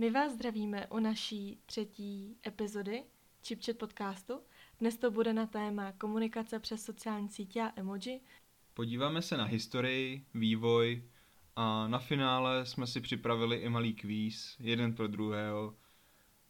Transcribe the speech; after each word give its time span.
My 0.00 0.10
vás 0.10 0.32
zdravíme 0.32 0.86
u 0.86 0.98
naší 0.98 1.58
třetí 1.66 2.36
epizody 2.46 3.04
ChipChat 3.46 3.76
podcastu. 3.76 4.40
Dnes 4.78 4.96
to 4.96 5.10
bude 5.10 5.32
na 5.32 5.46
téma 5.46 5.92
komunikace 5.92 6.58
přes 6.58 6.84
sociální 6.84 7.28
sítě 7.28 7.62
a 7.62 7.72
emoji. 7.76 8.20
Podíváme 8.74 9.22
se 9.22 9.36
na 9.36 9.44
historii, 9.44 10.24
vývoj 10.34 11.02
a 11.56 11.88
na 11.88 11.98
finále 11.98 12.66
jsme 12.66 12.86
si 12.86 13.00
připravili 13.00 13.56
i 13.56 13.68
malý 13.68 13.94
kvíz, 13.94 14.56
jeden 14.60 14.94
pro 14.94 15.06
druhého, 15.06 15.74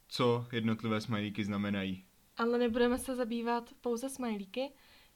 co 0.07 0.47
jednotlivé 0.51 1.01
smajlíky 1.01 1.43
znamenají. 1.43 2.05
Ale 2.37 2.57
nebudeme 2.57 2.97
se 2.97 3.15
zabývat 3.15 3.73
pouze 3.81 4.09
smajlíky. 4.09 4.71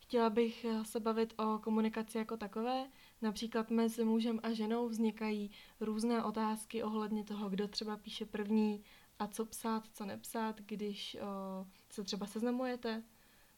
Chtěla 0.08 0.30
bych 0.30 0.66
se 0.84 1.00
bavit 1.00 1.34
o 1.38 1.60
komunikaci 1.60 2.18
jako 2.18 2.38
takové. 2.38 2.90
Například 3.21 3.71
mezi 3.71 4.06
mužem 4.06 4.39
a 4.44 4.54
ženou 4.54 4.89
vznikají 4.89 5.52
různé 5.79 6.24
otázky 6.24 6.84
ohledně 6.84 7.24
toho, 7.24 7.50
kdo 7.50 7.68
třeba 7.68 7.98
píše 7.98 8.26
první 8.26 8.84
a 9.20 9.28
co 9.28 9.46
psát, 9.46 9.88
co 9.93 10.06
nepsat, 10.06 10.62
když 10.62 11.18
o, 11.21 11.65
se 11.89 12.04
třeba 12.04 12.26
seznamujete, 12.26 13.04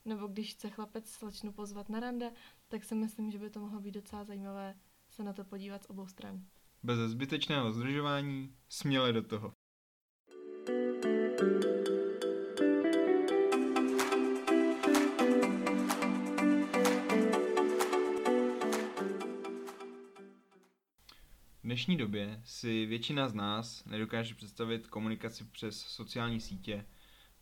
nebo 0.06 0.28
když 0.28 0.54
chce 0.54 0.70
chlapec 0.70 1.10
slečnu 1.10 1.52
pozvat 1.52 1.90
na 1.90 2.00
rande, 2.00 2.32
tak 2.68 2.84
si 2.84 2.96
myslím, 2.96 3.32
že 3.32 3.40
by 3.40 3.50
to 3.50 3.60
mohlo 3.60 3.80
být 3.80 3.92
docela 3.92 4.24
zajímavé 4.24 4.76
se 5.10 5.24
na 5.24 5.34
to 5.34 5.44
podívat 5.44 5.84
z 5.84 5.90
obou 5.90 6.08
stran. 6.08 6.44
Bez 6.84 7.00
zbytečného 7.00 7.74
zdržování, 7.74 8.56
směle 8.70 9.14
do 9.14 9.22
toho. 9.22 9.54
Dnešní 21.78 21.98
době 21.98 22.42
si 22.46 22.86
většina 22.86 23.30
z 23.30 23.34
nás 23.34 23.86
nedokáže 23.86 24.36
představit 24.36 24.88
komunikaci 24.88 25.44
přes 25.44 25.80
sociální 25.80 26.40
sítě 26.40 26.86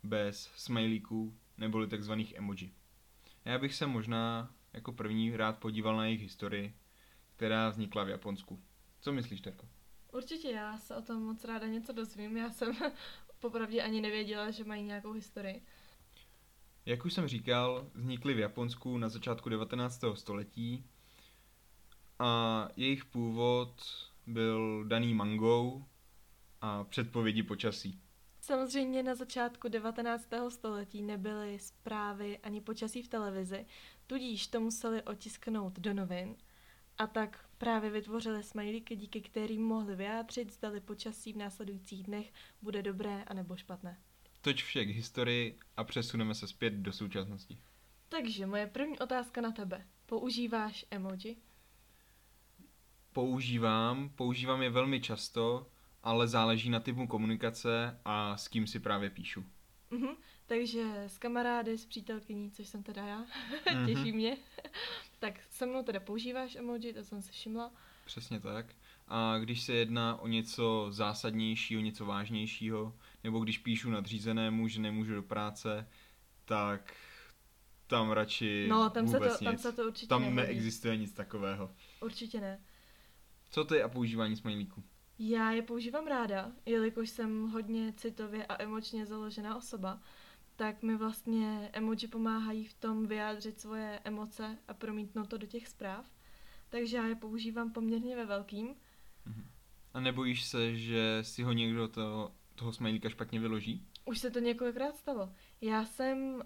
bez 0.02 0.50
smajlíků 0.56 1.38
neboli 1.58 1.86
takzvaných 1.86 2.34
emoji. 2.34 2.74
Já 3.44 3.58
bych 3.58 3.74
se 3.74 3.86
možná 3.86 4.54
jako 4.72 4.92
první 4.92 5.36
rád 5.36 5.58
podíval 5.58 5.96
na 5.96 6.06
jejich 6.06 6.22
historii, 6.22 6.74
která 7.36 7.68
vznikla 7.68 8.04
v 8.04 8.08
Japonsku. 8.08 8.60
Co 9.00 9.12
myslíš, 9.12 9.40
Terko? 9.40 9.68
Určitě, 10.12 10.50
já 10.50 10.78
se 10.78 10.96
o 10.96 11.02
tom 11.02 11.22
moc 11.22 11.44
ráda 11.44 11.66
něco 11.66 11.92
dozvím. 11.92 12.36
Já 12.36 12.50
jsem 12.50 12.76
popravdě 13.40 13.82
ani 13.82 14.00
nevěděla, 14.00 14.50
že 14.50 14.64
mají 14.64 14.82
nějakou 14.82 15.12
historii. 15.12 15.62
Jak 16.86 17.04
už 17.04 17.12
jsem 17.12 17.28
říkal, 17.28 17.90
vznikly 17.94 18.34
v 18.34 18.38
Japonsku 18.38 18.98
na 18.98 19.08
začátku 19.08 19.48
19. 19.48 20.04
století 20.14 20.84
a 22.18 22.68
jejich 22.76 23.04
původ 23.04 23.82
byl 24.26 24.84
daný 24.84 25.14
mangou 25.14 25.84
a 26.60 26.84
předpovědi 26.84 27.42
počasí. 27.42 28.00
Samozřejmě 28.40 29.02
na 29.02 29.14
začátku 29.14 29.68
19. 29.68 30.28
století 30.48 31.02
nebyly 31.02 31.58
zprávy 31.58 32.38
ani 32.38 32.60
počasí 32.60 33.02
v 33.02 33.08
televizi, 33.08 33.66
tudíž 34.06 34.46
to 34.46 34.60
museli 34.60 35.02
otisknout 35.02 35.78
do 35.78 35.94
novin 35.94 36.36
a 36.98 37.06
tak 37.06 37.44
právě 37.58 37.90
vytvořili 37.90 38.42
smajlíky, 38.42 38.96
díky 38.96 39.20
kterým 39.20 39.62
mohli 39.62 39.96
vyjádřit, 39.96 40.52
zdali 40.52 40.80
počasí 40.80 41.32
v 41.32 41.36
následujících 41.36 42.02
dnech 42.02 42.32
bude 42.62 42.82
dobré 42.82 43.22
anebo 43.22 43.56
špatné. 43.56 43.98
Toť 44.40 44.62
vše 44.62 44.84
k 44.84 44.88
historii 44.88 45.58
a 45.76 45.84
přesuneme 45.84 46.34
se 46.34 46.48
zpět 46.48 46.74
do 46.74 46.92
současnosti. 46.92 47.58
Takže 48.08 48.46
moje 48.46 48.66
první 48.66 48.98
otázka 48.98 49.40
na 49.40 49.52
tebe. 49.52 49.86
Používáš 50.06 50.86
emoji? 50.90 51.36
Používám, 53.16 54.08
používám 54.08 54.62
je 54.62 54.70
velmi 54.70 55.00
často, 55.00 55.66
ale 56.02 56.28
záleží 56.28 56.70
na 56.70 56.80
typu 56.80 57.06
komunikace 57.06 58.00
a 58.04 58.36
s 58.36 58.48
kým 58.48 58.66
si 58.66 58.80
právě 58.80 59.10
píšu. 59.10 59.44
Mhm, 59.90 60.08
takže 60.46 61.04
s 61.06 61.18
kamarády, 61.18 61.78
s 61.78 61.86
přítelkyní, 61.86 62.50
což 62.50 62.68
jsem 62.68 62.82
teda 62.82 63.06
já, 63.06 63.24
mm-hmm. 63.24 63.86
těší 63.94 64.12
mě. 64.12 64.36
tak 65.18 65.40
se 65.50 65.66
mnou 65.66 65.82
teda 65.82 66.00
používáš 66.00 66.56
emoji, 66.56 66.92
to 66.92 67.04
jsem 67.04 67.22
si 67.22 67.32
všimla. 67.32 67.72
Přesně 68.04 68.40
tak. 68.40 68.66
A 69.08 69.38
když 69.38 69.62
se 69.62 69.72
jedná 69.72 70.16
o 70.20 70.26
něco 70.26 70.86
zásadnějšího, 70.90 71.80
něco 71.80 72.06
vážnějšího, 72.06 72.94
nebo 73.24 73.38
když 73.40 73.58
píšu 73.58 73.90
nadřízenému, 73.90 74.68
že 74.68 74.80
nemůžu 74.80 75.14
do 75.14 75.22
práce, 75.22 75.88
tak 76.44 76.94
tam 77.86 78.10
radši 78.10 78.66
No, 78.70 78.90
tam, 78.90 79.04
vůbec 79.04 79.32
se 79.32 79.38
to, 79.38 79.44
nic. 79.44 79.62
tam 79.62 79.72
se 79.72 79.76
to 79.76 79.82
určitě 79.86 80.06
Tam 80.06 80.20
nehodí. 80.22 80.36
neexistuje 80.36 80.96
nic 80.96 81.12
takového. 81.12 81.70
Určitě 82.00 82.40
ne. 82.40 82.60
Co 83.50 83.64
ty 83.64 83.82
a 83.82 83.88
používání 83.88 84.36
smajlíků? 84.36 84.82
Já 85.18 85.50
je 85.50 85.62
používám 85.62 86.06
ráda, 86.06 86.52
jelikož 86.66 87.10
jsem 87.10 87.48
hodně 87.48 87.92
citově 87.96 88.46
a 88.46 88.62
emočně 88.62 89.06
založená 89.06 89.56
osoba, 89.56 90.00
tak 90.56 90.82
mi 90.82 90.96
vlastně 90.96 91.70
emoji 91.72 92.08
pomáhají 92.08 92.64
v 92.64 92.74
tom 92.74 93.06
vyjádřit 93.06 93.60
svoje 93.60 94.00
emoce 94.04 94.58
a 94.68 94.74
promítnout 94.74 95.28
to 95.28 95.38
do 95.38 95.46
těch 95.46 95.68
zpráv. 95.68 96.06
Takže 96.68 96.96
já 96.96 97.06
je 97.06 97.14
používám 97.14 97.72
poměrně 97.72 98.16
ve 98.16 98.26
velkým. 98.26 98.74
A 99.94 100.00
nebojíš 100.00 100.44
se, 100.44 100.76
že 100.76 101.18
si 101.22 101.42
ho 101.42 101.52
někdo 101.52 101.88
to, 101.88 102.32
toho 102.54 102.72
smajlíka 102.72 103.08
špatně 103.08 103.40
vyloží? 103.40 103.86
Už 104.04 104.18
se 104.18 104.30
to 104.30 104.38
několikrát 104.38 104.96
stalo. 104.96 105.32
Já 105.60 105.84
jsem 105.84 106.34
uh, 106.34 106.42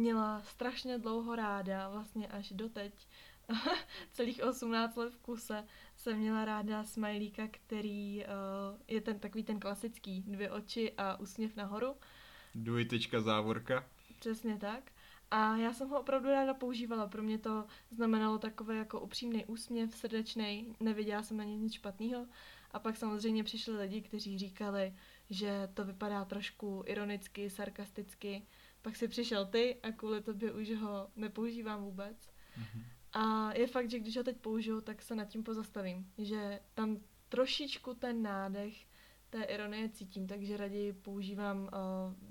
měla 0.00 0.42
strašně 0.42 0.98
dlouho 0.98 1.36
ráda, 1.36 1.88
vlastně 1.88 2.28
až 2.28 2.52
doteď, 2.52 3.08
celých 4.12 4.42
18 4.42 4.96
let 4.96 5.12
v 5.12 5.18
kuse 5.18 5.64
jsem 5.96 6.18
měla 6.18 6.44
ráda 6.44 6.84
smajlíka, 6.84 7.48
který 7.50 8.24
uh, 8.24 8.80
je 8.88 9.00
ten 9.00 9.18
takový 9.18 9.44
ten 9.44 9.60
klasický, 9.60 10.22
dvě 10.26 10.50
oči 10.50 10.92
a 10.96 11.20
úsměv 11.20 11.56
nahoru. 11.56 11.96
Dvojtečka 12.54 13.20
závorka. 13.20 13.86
Přesně 14.18 14.56
tak. 14.56 14.90
A 15.30 15.56
já 15.56 15.72
jsem 15.72 15.88
ho 15.88 16.00
opravdu 16.00 16.28
ráda 16.28 16.54
používala. 16.54 17.06
Pro 17.06 17.22
mě 17.22 17.38
to 17.38 17.66
znamenalo 17.90 18.38
takové 18.38 18.76
jako 18.76 19.00
upřímný 19.00 19.44
úsměv, 19.44 19.96
srdečný, 19.96 20.76
neviděla 20.80 21.22
jsem 21.22 21.36
na 21.36 21.44
něj 21.44 21.56
nic 21.56 21.72
špatného. 21.72 22.26
A 22.70 22.78
pak 22.78 22.96
samozřejmě 22.96 23.44
přišli 23.44 23.76
lidi, 23.76 24.02
kteří 24.02 24.38
říkali, 24.38 24.94
že 25.30 25.68
to 25.74 25.84
vypadá 25.84 26.24
trošku 26.24 26.82
ironicky, 26.86 27.50
sarkasticky. 27.50 28.46
Pak 28.82 28.96
si 28.96 29.08
přišel 29.08 29.46
ty 29.46 29.76
a 29.82 29.92
kvůli 29.92 30.22
tobě 30.22 30.52
už 30.52 30.70
ho 30.70 31.08
nepoužívám 31.16 31.84
vůbec. 31.84 32.16
Mhm. 32.56 32.84
A 33.14 33.52
je 33.52 33.66
fakt, 33.66 33.90
že 33.90 33.98
když 33.98 34.16
ho 34.16 34.22
teď 34.22 34.36
použiju, 34.36 34.80
tak 34.80 35.02
se 35.02 35.14
nad 35.14 35.24
tím 35.24 35.42
pozastavím. 35.42 36.12
Že 36.18 36.60
tam 36.74 36.98
trošičku 37.28 37.94
ten 37.94 38.22
nádech 38.22 38.86
té 39.30 39.42
ironie 39.42 39.88
cítím, 39.88 40.26
takže 40.26 40.56
raději 40.56 40.92
používám 40.92 41.62
uh, 41.62 41.68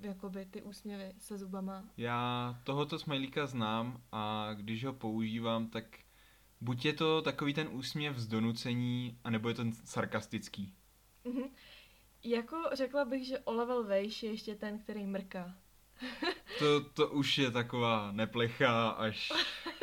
jakoby 0.00 0.46
ty 0.46 0.62
úsměvy 0.62 1.12
se 1.18 1.38
zubama. 1.38 1.84
Já 1.96 2.60
tohoto 2.64 2.98
smajlíka 2.98 3.46
znám 3.46 4.02
a 4.12 4.50
když 4.54 4.84
ho 4.84 4.92
používám, 4.92 5.68
tak 5.68 5.84
buď 6.60 6.84
je 6.84 6.92
to 6.92 7.22
takový 7.22 7.54
ten 7.54 7.68
úsměv 7.72 8.18
z 8.18 8.26
donucení, 8.26 9.18
anebo 9.24 9.48
je 9.48 9.54
ten 9.54 9.72
sarkastický. 9.72 10.74
Mhm. 11.24 11.42
Jako 12.24 12.56
řekla 12.72 13.04
bych, 13.04 13.26
že 13.26 13.38
o 13.38 13.52
level 13.52 13.84
vejš 13.84 14.22
je 14.22 14.30
ještě 14.30 14.54
ten, 14.54 14.78
který 14.78 15.06
mrká. 15.06 15.54
To, 16.58 16.80
to 16.80 17.08
už 17.08 17.38
je 17.38 17.50
taková 17.50 18.12
neplecha 18.12 18.88
až, 18.88 19.32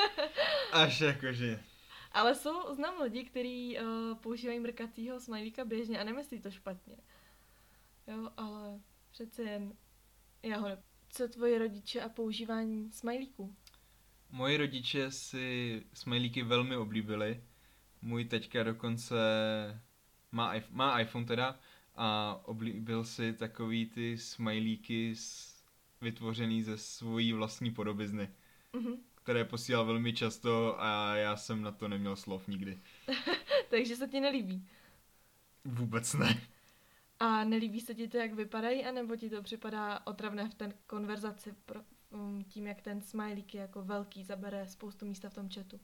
až 0.72 1.02
jakože. 1.02 1.64
Ale 2.12 2.36
jsou, 2.36 2.76
znám 2.76 3.02
lidi, 3.02 3.24
kteří 3.24 3.78
uh, 3.80 4.18
používají 4.18 4.60
mrkacího 4.60 5.20
smajlíka 5.20 5.66
běžně 5.66 6.00
a 6.00 6.04
nemyslí 6.04 6.40
to 6.40 6.52
špatně. 6.52 6.96
Jo, 8.08 8.30
ale 8.38 8.80
přece 9.12 9.44
jen 9.44 9.74
já 10.44 10.58
ho 10.58 10.68
ne... 10.68 10.84
Co 11.10 11.28
tvoji 11.28 11.58
rodiče 11.58 12.02
a 12.02 12.10
používání 12.10 12.92
smajlíků? 12.92 13.56
Moji 14.30 14.58
rodiče 14.58 15.12
si 15.12 15.84
smajlíky 15.94 16.44
velmi 16.44 16.76
oblíbili. 16.76 17.44
Můj 18.02 18.26
teďka 18.26 18.64
dokonce 18.64 19.16
má, 20.32 20.54
iPhone, 20.56 20.76
má 20.78 21.00
iPhone 21.00 21.26
teda 21.26 21.60
a 21.96 22.40
oblíbil 22.46 23.04
si 23.04 23.34
takový 23.34 23.86
ty 23.86 24.18
smajlíky 24.18 25.16
s, 25.16 25.56
vytvořený 26.02 26.64
ze 26.64 26.78
svojí 26.78 27.34
vlastní 27.34 27.72
podobizny, 27.72 28.30
Mhm. 28.74 28.96
Které 29.24 29.46
posílal 29.46 29.86
velmi 29.86 30.14
často 30.14 30.82
a 30.82 31.16
já 31.16 31.36
jsem 31.36 31.62
na 31.62 31.72
to 31.72 31.88
neměl 31.88 32.16
slov 32.16 32.48
nikdy. 32.48 32.80
Takže 33.70 33.96
se 33.96 34.08
ti 34.08 34.20
nelíbí. 34.20 34.68
Vůbec 35.66 36.14
ne. 36.14 36.42
A 37.20 37.44
nelíbí 37.44 37.82
se 37.82 37.96
ti 37.96 38.08
to, 38.08 38.18
jak 38.18 38.34
vypadají, 38.34 38.86
anebo 38.86 39.16
ti 39.16 39.30
to 39.30 39.42
připadá 39.42 40.00
otravné 40.06 40.50
v 40.50 40.54
té 40.54 40.74
konverzaci 40.88 41.54
pro, 41.66 41.80
um, 42.10 42.44
tím, 42.44 42.68
jak 42.68 42.82
ten 42.82 43.02
smajlík 43.02 43.54
je 43.54 43.62
jako 43.62 43.82
velký, 43.82 44.24
zabere 44.24 44.68
spoustu 44.68 45.06
místa 45.06 45.30
v 45.30 45.34
tom 45.34 45.50
chatu. 45.50 45.80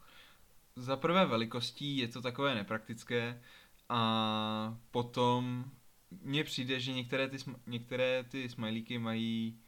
Za 0.75 0.95
prvé 0.95 1.25
velikostí 1.25 1.97
je 1.97 2.07
to 2.07 2.21
takové 2.21 2.55
nepraktické 2.55 3.41
a 3.89 4.77
potom 4.91 5.65
mně 6.21 6.43
přijde, 6.43 6.79
že 6.79 6.93
některé 6.93 7.27
ty, 7.27 7.37
sm- 7.37 7.59
některé 7.67 8.23
ty 8.23 8.49
smajlíky 8.49 8.99
mají 8.99 9.59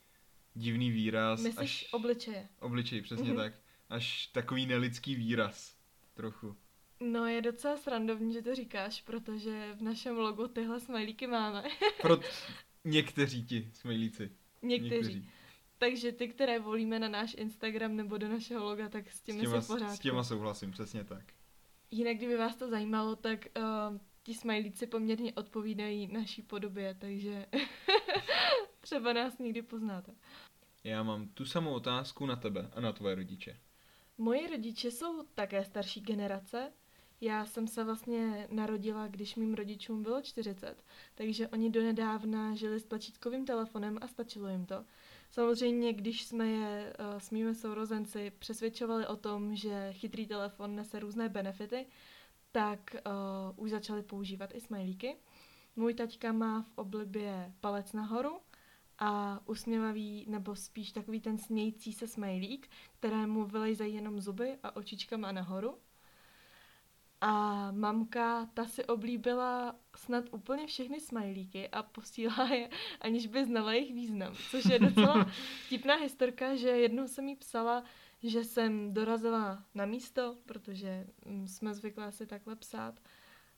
divný 0.55 0.91
výraz. 0.91 1.41
Myslíš 1.43 1.57
až 1.59 1.87
obličeje? 1.91 2.47
obličej, 2.59 3.01
přesně 3.01 3.27
Mhm. 3.29 3.35
tak. 3.37 3.53
Až 3.89 4.27
takový 4.27 4.65
nelidský 4.65 5.15
výraz. 5.15 5.75
Trochu. 6.13 6.55
No 6.99 7.25
je 7.25 7.41
docela 7.41 7.77
srandovní, 7.77 8.33
že 8.33 8.41
to 8.41 8.55
říkáš, 8.55 9.01
protože 9.01 9.73
v 9.75 9.81
našem 9.81 10.17
logu 10.17 10.47
tyhle 10.47 10.79
smajlíky 10.79 11.27
máme. 11.27 11.63
Pro 12.01 12.19
někteří 12.85 13.43
ti 13.45 13.71
smajlíci. 13.73 14.31
Někteří. 14.61 14.95
Někteří. 14.95 15.29
Takže 15.77 16.11
ty, 16.11 16.27
které 16.27 16.59
volíme 16.59 16.99
na 16.99 17.07
náš 17.07 17.35
Instagram 17.37 17.95
nebo 17.95 18.17
do 18.17 18.27
našeho 18.27 18.63
loga, 18.65 18.89
tak 18.89 19.11
s 19.11 19.21
těmi 19.21 19.39
s 19.39 19.41
těma, 19.41 19.61
se 19.61 19.67
pořád. 19.67 19.95
S 19.95 19.99
těma 19.99 20.23
souhlasím, 20.23 20.71
přesně 20.71 21.03
tak. 21.03 21.33
Jinak, 21.91 22.17
kdyby 22.17 22.37
vás 22.37 22.55
to 22.55 22.69
zajímalo, 22.69 23.15
tak 23.15 23.45
uh, 23.57 23.97
ti 24.23 24.33
smajlíci 24.33 24.87
poměrně 24.87 25.33
odpovídají 25.33 26.07
naší 26.07 26.41
podobě, 26.41 26.95
takže 26.99 27.45
třeba 28.89 29.13
nás 29.13 29.38
někdy 29.38 29.62
poznáte. 29.62 30.12
Já 30.83 31.03
mám 31.03 31.27
tu 31.27 31.45
samou 31.45 31.74
otázku 31.74 32.25
na 32.25 32.36
tebe 32.36 32.69
a 32.75 32.81
na 32.81 32.91
tvoje 32.91 33.15
rodiče. 33.15 33.59
Moji 34.18 34.47
rodiče 34.47 34.91
jsou 34.91 35.24
také 35.36 35.63
starší 35.63 36.01
generace. 36.01 36.71
Já 37.21 37.45
jsem 37.45 37.68
se 37.68 37.83
vlastně 37.83 38.47
narodila, 38.51 39.07
když 39.07 39.36
mým 39.36 39.53
rodičům 39.53 40.03
bylo 40.03 40.21
40, 40.21 40.83
takže 41.15 41.47
oni 41.47 41.69
donedávna 41.69 42.56
žili 42.56 42.80
s 42.80 42.83
tlačítkovým 42.83 43.45
telefonem 43.45 43.97
a 44.01 44.07
stačilo 44.07 44.47
jim 44.47 44.65
to. 44.65 44.86
Samozřejmě, 45.31 45.94
když 45.94 46.25
jsme 46.25 46.47
je 46.47 46.94
uh, 47.00 47.19
s 47.19 47.31
mými 47.31 47.56
sourozenci 47.56 48.31
přesvědčovali 48.39 49.07
o 49.07 49.15
tom, 49.15 49.56
že 49.56 49.94
chytrý 49.94 50.27
telefon 50.27 50.75
nese 50.75 51.00
různé 51.00 51.30
benefity, 51.30 51.85
tak 52.51 52.95
uh, 52.95 53.63
už 53.63 53.71
začali 53.71 54.03
používat 54.03 54.56
i 54.56 54.62
smajlíky. 54.62 55.15
Můj 55.75 55.94
taťka 55.94 56.31
má 56.31 56.62
v 56.62 56.77
oblibě 56.77 57.53
palec 57.59 57.94
nahoru 57.94 58.39
a 58.99 59.39
usměvavý, 59.45 60.25
nebo 60.27 60.55
spíš 60.55 60.91
takový 60.91 61.21
ten 61.21 61.37
smějící 61.37 61.93
se 61.93 62.07
smajlík, 62.07 62.69
kterému 62.99 63.45
vylejzají 63.45 63.95
jenom 63.95 64.21
zuby 64.21 64.57
a 64.63 64.75
očička 64.75 65.17
má 65.17 65.31
nahoru. 65.31 65.77
A 67.21 67.71
mamka, 67.71 68.45
ta 68.53 68.65
si 68.65 68.85
oblíbila 68.85 69.75
snad 69.95 70.25
úplně 70.31 70.67
všechny 70.67 70.99
smajlíky 70.99 71.69
a 71.69 71.83
posílá 71.83 72.49
je, 72.53 72.69
aniž 73.01 73.27
by 73.27 73.45
znala 73.45 73.73
jejich 73.73 73.93
význam. 73.93 74.35
Což 74.51 74.65
je 74.65 74.79
docela 74.79 75.25
vtipná 75.65 75.95
historka, 75.95 76.55
že 76.55 76.69
jednou 76.69 77.07
jsem 77.07 77.27
jí 77.27 77.35
psala, 77.35 77.83
že 78.23 78.43
jsem 78.43 78.93
dorazila 78.93 79.63
na 79.75 79.85
místo, 79.85 80.37
protože 80.45 81.07
mm, 81.25 81.47
jsme 81.47 81.73
zvyklé 81.73 82.11
si 82.11 82.25
takhle 82.27 82.55
psát, 82.55 82.99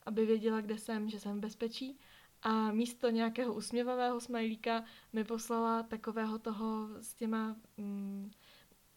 aby 0.06 0.26
věděla, 0.26 0.60
kde 0.60 0.78
jsem, 0.78 1.08
že 1.08 1.20
jsem 1.20 1.36
v 1.38 1.40
bezpečí. 1.40 1.98
A 2.42 2.72
místo 2.72 3.10
nějakého 3.10 3.54
usměvavého 3.54 4.20
smajlíka 4.20 4.84
mi 5.12 5.24
poslala 5.24 5.82
takového 5.82 6.38
toho 6.38 6.88
s 7.00 7.14
těma... 7.14 7.56
Mm, 7.76 8.30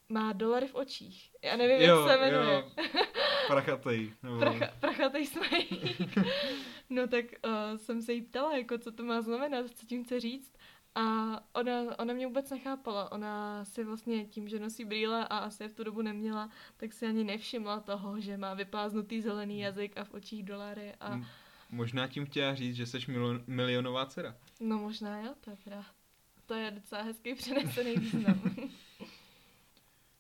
má 0.10 0.34
dolary 0.34 0.68
v 0.68 0.76
očích. 0.76 1.32
Já 1.42 1.56
nevím, 1.56 1.90
jo, 1.90 2.00
jak 2.00 2.12
se 2.12 2.18
jmenuje. 2.18 2.56
Jo. 2.56 2.72
Prachatej. 3.48 4.14
Nebo... 4.24 4.40
Pracha, 4.40 4.68
prachatej 4.80 5.26
smajlík. 5.26 6.18
no 6.90 7.08
tak 7.08 7.26
uh, 7.26 7.78
jsem 7.78 8.02
se 8.02 8.14
jí 8.14 8.22
ptala, 8.22 8.58
jako 8.58 8.78
co 8.78 8.92
to 8.92 9.04
má 9.04 9.22
znamenat, 9.22 9.66
co 9.76 9.86
tím 9.86 10.04
chce 10.04 10.20
říct. 10.20 10.54
A 10.96 11.04
ona, 11.54 12.00
ona 12.00 12.14
mě 12.14 12.28
vůbec 12.28 12.50
nechápala. 12.50 13.12
Ona 13.12 13.66
si 13.66 13.84
vlastně 13.84 14.26
tím, 14.26 14.48
že 14.48 14.60
nosí 14.60 14.86
brýle 14.86 15.28
a 15.28 15.38
asi 15.38 15.68
v 15.68 15.74
tu 15.74 15.84
dobu 15.84 16.02
neměla, 16.02 16.50
tak 16.78 16.94
si 16.94 17.06
ani 17.06 17.24
nevšimla 17.24 17.80
toho, 17.80 18.20
že 18.20 18.38
má 18.38 18.54
vypláznutý 18.54 19.22
zelený 19.22 19.60
jazyk 19.60 19.98
a 19.98 20.04
v 20.04 20.14
očích 20.14 20.44
dolary. 20.44 20.94
A... 21.00 21.22
Možná 21.70 22.08
tím 22.08 22.26
chtěla 22.26 22.56
říct, 22.56 22.76
že 22.76 22.86
jsi 22.86 22.98
milionová 23.48 24.06
dcera. 24.06 24.36
No 24.60 24.78
možná 24.78 25.22
jo, 25.22 25.34
to 25.42 25.50
je 25.50 25.58
pravda. 25.64 25.86
To 26.46 26.54
je 26.54 26.72
docela 26.72 27.02
hezký 27.02 27.36
přenesený 27.36 27.96
význam. 27.96 28.42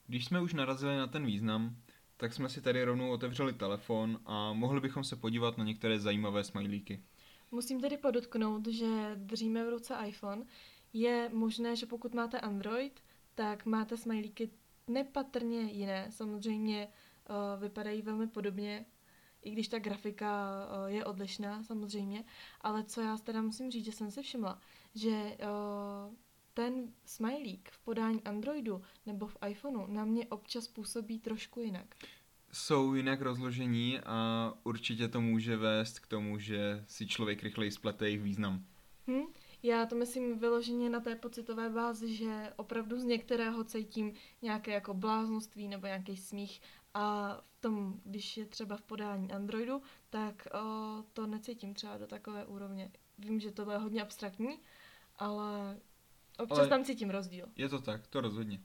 Když 0.07 0.25
jsme 0.25 0.41
už 0.41 0.53
narazili 0.53 0.97
na 0.97 1.07
ten 1.07 1.25
význam, 1.25 1.75
tak 2.17 2.33
jsme 2.33 2.49
si 2.49 2.61
tady 2.61 2.83
rovnou 2.83 3.11
otevřeli 3.11 3.53
telefon 3.53 4.19
a 4.25 4.53
mohli 4.53 4.81
bychom 4.81 5.03
se 5.03 5.15
podívat 5.15 5.57
na 5.57 5.63
některé 5.63 5.99
zajímavé 5.99 6.43
smajlíky. 6.43 7.03
Musím 7.51 7.81
tedy 7.81 7.97
podotknout, 7.97 8.67
že 8.67 9.11
držíme 9.15 9.65
v 9.65 9.69
ruce 9.69 9.95
iPhone. 10.07 10.45
Je 10.93 11.29
možné, 11.33 11.75
že 11.75 11.85
pokud 11.85 12.13
máte 12.13 12.39
Android, 12.39 13.03
tak 13.35 13.65
máte 13.65 13.97
smajlíky 13.97 14.49
nepatrně 14.87 15.61
jiné. 15.61 16.07
Samozřejmě 16.09 16.87
uh, 16.87 17.61
vypadají 17.61 18.01
velmi 18.01 18.27
podobně, 18.27 18.85
i 19.45 19.51
když 19.51 19.67
ta 19.67 19.79
grafika 19.79 20.51
uh, 20.65 20.93
je 20.93 21.05
odlišná 21.05 21.63
samozřejmě, 21.63 22.23
ale 22.61 22.83
co 22.83 23.01
já 23.01 23.17
teda 23.17 23.41
musím 23.41 23.71
říct, 23.71 23.85
že 23.85 23.91
jsem 23.91 24.11
si 24.11 24.21
všimla, 24.21 24.61
že 24.95 25.11
uh, 25.11 26.15
ten 26.53 26.93
smajlík 27.05 27.69
v 27.71 27.79
podání 27.79 28.23
Androidu 28.23 28.81
nebo 29.05 29.27
v 29.27 29.37
iPhoneu 29.47 29.87
na 29.87 30.05
mě 30.05 30.25
občas 30.25 30.67
působí 30.67 31.19
trošku 31.19 31.61
jinak. 31.61 31.95
Jsou 32.51 32.93
jinak 32.93 33.21
rozložení 33.21 33.99
a 33.99 34.53
určitě 34.63 35.07
to 35.07 35.21
může 35.21 35.57
vést 35.57 35.99
k 35.99 36.07
tomu, 36.07 36.39
že 36.39 36.83
si 36.87 37.07
člověk 37.07 37.43
rychleji 37.43 37.71
splete 37.71 38.05
jejich 38.05 38.21
význam. 38.21 38.65
Hm? 39.07 39.25
Já 39.65 39.85
to 39.85 39.95
myslím 39.95 40.39
vyloženě 40.39 40.89
na 40.89 40.99
té 40.99 41.15
pocitové 41.15 41.69
bázi, 41.69 42.15
že 42.15 42.53
opravdu 42.55 42.99
z 42.99 43.03
některého 43.03 43.63
cítím 43.63 44.13
nějaké 44.41 44.71
jako 44.71 44.93
bláznoství 44.93 45.67
nebo 45.67 45.87
nějaký 45.87 46.17
smích 46.17 46.61
a 46.93 47.35
v 47.41 47.61
tom, 47.61 47.99
když 48.03 48.37
je 48.37 48.45
třeba 48.45 48.77
v 48.77 48.81
podání 48.81 49.31
Androidu, 49.31 49.81
tak 50.09 50.47
o, 50.53 51.03
to 51.13 51.27
necítím 51.27 51.73
třeba 51.73 51.97
do 51.97 52.07
takové 52.07 52.45
úrovně. 52.45 52.91
Vím, 53.17 53.39
že 53.39 53.51
to 53.51 53.71
je 53.71 53.77
hodně 53.77 54.01
abstraktní, 54.01 54.59
ale 55.15 55.77
Občas 56.37 56.59
Ale 56.59 56.67
tam 56.67 56.83
cítím 56.83 57.09
rozdíl. 57.09 57.45
Je 57.55 57.69
to 57.69 57.81
tak, 57.81 58.07
to 58.07 58.21
rozhodně. 58.21 58.59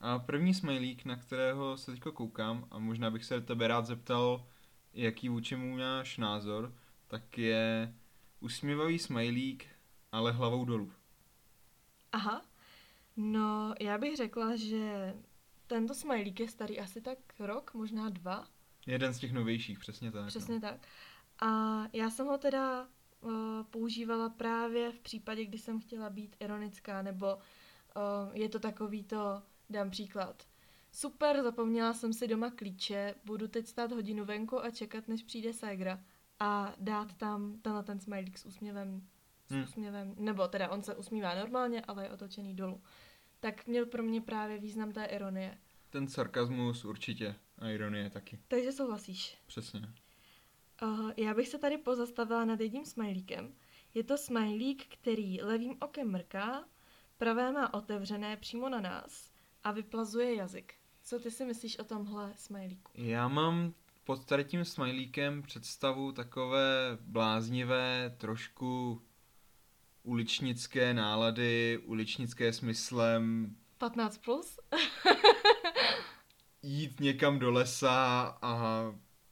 A 0.00 0.18
první 0.18 0.54
smajlík, 0.54 1.04
na 1.04 1.16
kterého 1.16 1.76
se 1.76 1.92
teď 1.92 2.00
koukám, 2.00 2.68
a 2.70 2.78
možná 2.78 3.10
bych 3.10 3.24
se 3.24 3.40
tebe 3.40 3.68
rád 3.68 3.86
zeptal, 3.86 4.46
jaký 4.94 5.28
vůči 5.28 5.56
mu 5.56 5.76
máš 5.76 6.18
názor, 6.18 6.74
tak 7.08 7.38
je 7.38 7.94
usměvavý 8.40 8.98
smajlík, 8.98 9.66
ale 10.12 10.32
hlavou 10.32 10.64
dolů. 10.64 10.92
Aha. 12.12 12.42
No, 13.16 13.74
já 13.80 13.98
bych 13.98 14.16
řekla, 14.16 14.56
že 14.56 15.14
tento 15.66 15.94
smajlík 15.94 16.40
je 16.40 16.48
starý 16.48 16.80
asi 16.80 17.00
tak 17.00 17.18
rok, 17.38 17.74
možná 17.74 18.08
dva. 18.08 18.46
Jeden 18.86 19.14
z 19.14 19.18
těch 19.18 19.32
novějších, 19.32 19.78
přesně 19.78 20.12
tak. 20.12 20.26
Přesně 20.26 20.54
no. 20.54 20.60
tak. 20.60 20.88
A 21.40 21.82
já 21.92 22.10
jsem 22.10 22.26
ho 22.26 22.38
teda 22.38 22.88
uh, 23.20 23.32
používala 23.70 24.28
právě 24.28 24.92
v 24.92 24.98
případě, 25.00 25.44
kdy 25.44 25.58
jsem 25.58 25.80
chtěla 25.80 26.10
být 26.10 26.36
ironická, 26.40 27.02
nebo 27.02 27.34
uh, 27.34 27.40
je 28.32 28.48
to 28.48 28.58
takový 28.58 29.04
to, 29.04 29.42
dám 29.70 29.90
příklad. 29.90 30.46
Super, 30.92 31.42
zapomněla 31.42 31.94
jsem 31.94 32.12
si 32.12 32.28
doma 32.28 32.50
klíče, 32.50 33.14
budu 33.24 33.48
teď 33.48 33.66
stát 33.66 33.92
hodinu 33.92 34.24
venku 34.24 34.64
a 34.64 34.70
čekat, 34.70 35.08
než 35.08 35.22
přijde 35.22 35.52
ségra. 35.52 36.00
A 36.40 36.74
dát 36.78 37.14
tam 37.14 37.58
tenhle 37.62 37.82
ten 37.82 38.00
smajlík 38.00 38.38
s 38.38 38.46
úsměvem, 38.46 39.08
s 39.52 39.54
hmm. 39.54 39.64
úsměvem, 39.64 40.14
nebo 40.18 40.48
teda 40.48 40.70
on 40.70 40.82
se 40.82 40.94
usmívá 40.94 41.34
normálně, 41.34 41.80
ale 41.80 42.04
je 42.04 42.10
otočený 42.10 42.54
dolů. 42.54 42.82
Tak 43.40 43.66
měl 43.66 43.86
pro 43.86 44.02
mě 44.02 44.20
právě 44.20 44.58
význam 44.58 44.92
té 44.92 45.04
ironie. 45.04 45.58
Ten 45.90 46.08
sarkazmus 46.08 46.84
určitě 46.84 47.34
a 47.58 47.68
ironie 47.68 48.10
taky. 48.10 48.38
Takže 48.48 48.72
souhlasíš. 48.72 49.38
Přesně. 49.46 49.88
Uh, 50.82 51.10
já 51.16 51.34
bych 51.34 51.48
se 51.48 51.58
tady 51.58 51.78
pozastavila 51.78 52.44
nad 52.44 52.60
jedním 52.60 52.84
smajlíkem. 52.84 53.54
Je 53.94 54.04
to 54.04 54.18
smajlík, 54.18 54.86
který 54.86 55.42
levým 55.42 55.76
okem 55.80 56.10
mrká, 56.10 56.64
pravé 57.18 57.52
má 57.52 57.74
otevřené 57.74 58.36
přímo 58.36 58.68
na 58.68 58.80
nás 58.80 59.30
a 59.64 59.72
vyplazuje 59.72 60.34
jazyk. 60.34 60.74
Co 61.04 61.18
ty 61.18 61.30
si 61.30 61.44
myslíš 61.44 61.78
o 61.78 61.84
tomhle 61.84 62.32
smajlíku? 62.36 62.92
Já 62.94 63.28
mám 63.28 63.74
pod 64.04 64.24
tady 64.24 64.44
tím 64.44 64.64
smajlíkem 64.64 65.42
představu 65.42 66.12
takové 66.12 66.98
bláznivé, 67.00 68.14
trošku 68.18 69.02
uličnické 70.02 70.94
nálady, 70.94 71.78
uličnické 71.84 72.52
smyslem. 72.52 73.56
15 73.78 74.18
plus? 74.18 74.58
jít 76.62 77.00
někam 77.00 77.38
do 77.38 77.50
lesa 77.50 78.38
a 78.42 78.84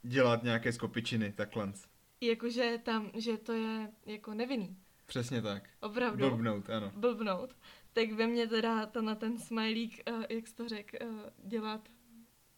dělat 0.02 0.42
nějaké 0.42 0.72
skopičiny, 0.72 1.32
takhle. 1.32 1.72
Jakože 2.20 2.78
tam, 2.82 3.10
že 3.14 3.36
to 3.36 3.52
je 3.52 3.92
jako 4.06 4.34
nevinný. 4.34 4.76
Přesně 5.06 5.42
tak. 5.42 5.68
Opravdu. 5.80 6.30
Blbnout, 6.30 6.70
ano. 6.70 6.92
Blbnout. 6.96 7.56
Tak 7.92 8.12
ve 8.12 8.26
mně 8.26 8.46
teda 8.46 8.86
to 8.86 9.02
na 9.02 9.14
ten 9.14 9.38
smajlík, 9.38 10.10
uh, 10.10 10.24
jak 10.28 10.46
jsi 10.46 10.54
to 10.54 10.68
řekl, 10.68 10.96
uh, 11.02 11.48
dělat... 11.48 11.88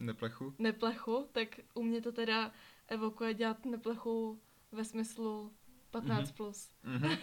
Neplechu? 0.01 0.55
Neplechu, 0.59 1.29
tak 1.33 1.49
u 1.75 1.83
mě 1.83 2.01
to 2.01 2.13
teda 2.13 2.53
evokuje 2.89 3.35
dělat 3.35 3.65
neplechu 3.65 4.41
ve 4.73 4.85
smyslu 4.85 5.53
15 5.93 6.31
mm-hmm. 6.31 6.35
plus. 6.37 6.71
Mm-hmm. 6.85 7.19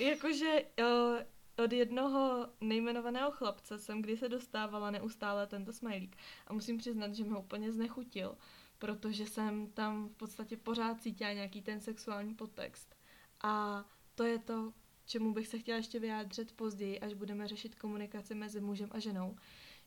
Jakože 0.08 0.62
uh, 0.80 1.64
od 1.64 1.72
jednoho 1.72 2.48
nejmenovaného 2.60 3.30
chlapce 3.30 3.78
jsem 3.78 4.02
kdy 4.02 4.16
se 4.16 4.28
dostávala 4.28 4.90
neustále 4.90 5.46
tento 5.46 5.72
smajlík 5.72 6.16
a 6.46 6.52
musím 6.52 6.78
přiznat, 6.78 7.14
že 7.14 7.24
mě 7.24 7.36
úplně 7.36 7.72
znechutil 7.72 8.36
protože 8.78 9.26
jsem 9.26 9.66
tam 9.66 10.08
v 10.08 10.16
podstatě 10.16 10.56
pořád 10.56 11.02
cítila 11.02 11.32
nějaký 11.32 11.62
ten 11.62 11.80
sexuální 11.80 12.34
podtext. 12.34 12.94
A 13.42 13.84
to 14.14 14.24
je 14.24 14.38
to, 14.38 14.72
čemu 15.04 15.32
bych 15.32 15.48
se 15.48 15.58
chtěla 15.58 15.76
ještě 15.76 15.98
vyjádřit 15.98 16.52
později, 16.52 17.00
až 17.00 17.14
budeme 17.14 17.48
řešit 17.48 17.74
komunikaci 17.74 18.34
mezi 18.34 18.60
mužem 18.60 18.88
a 18.92 18.98
ženou, 18.98 19.36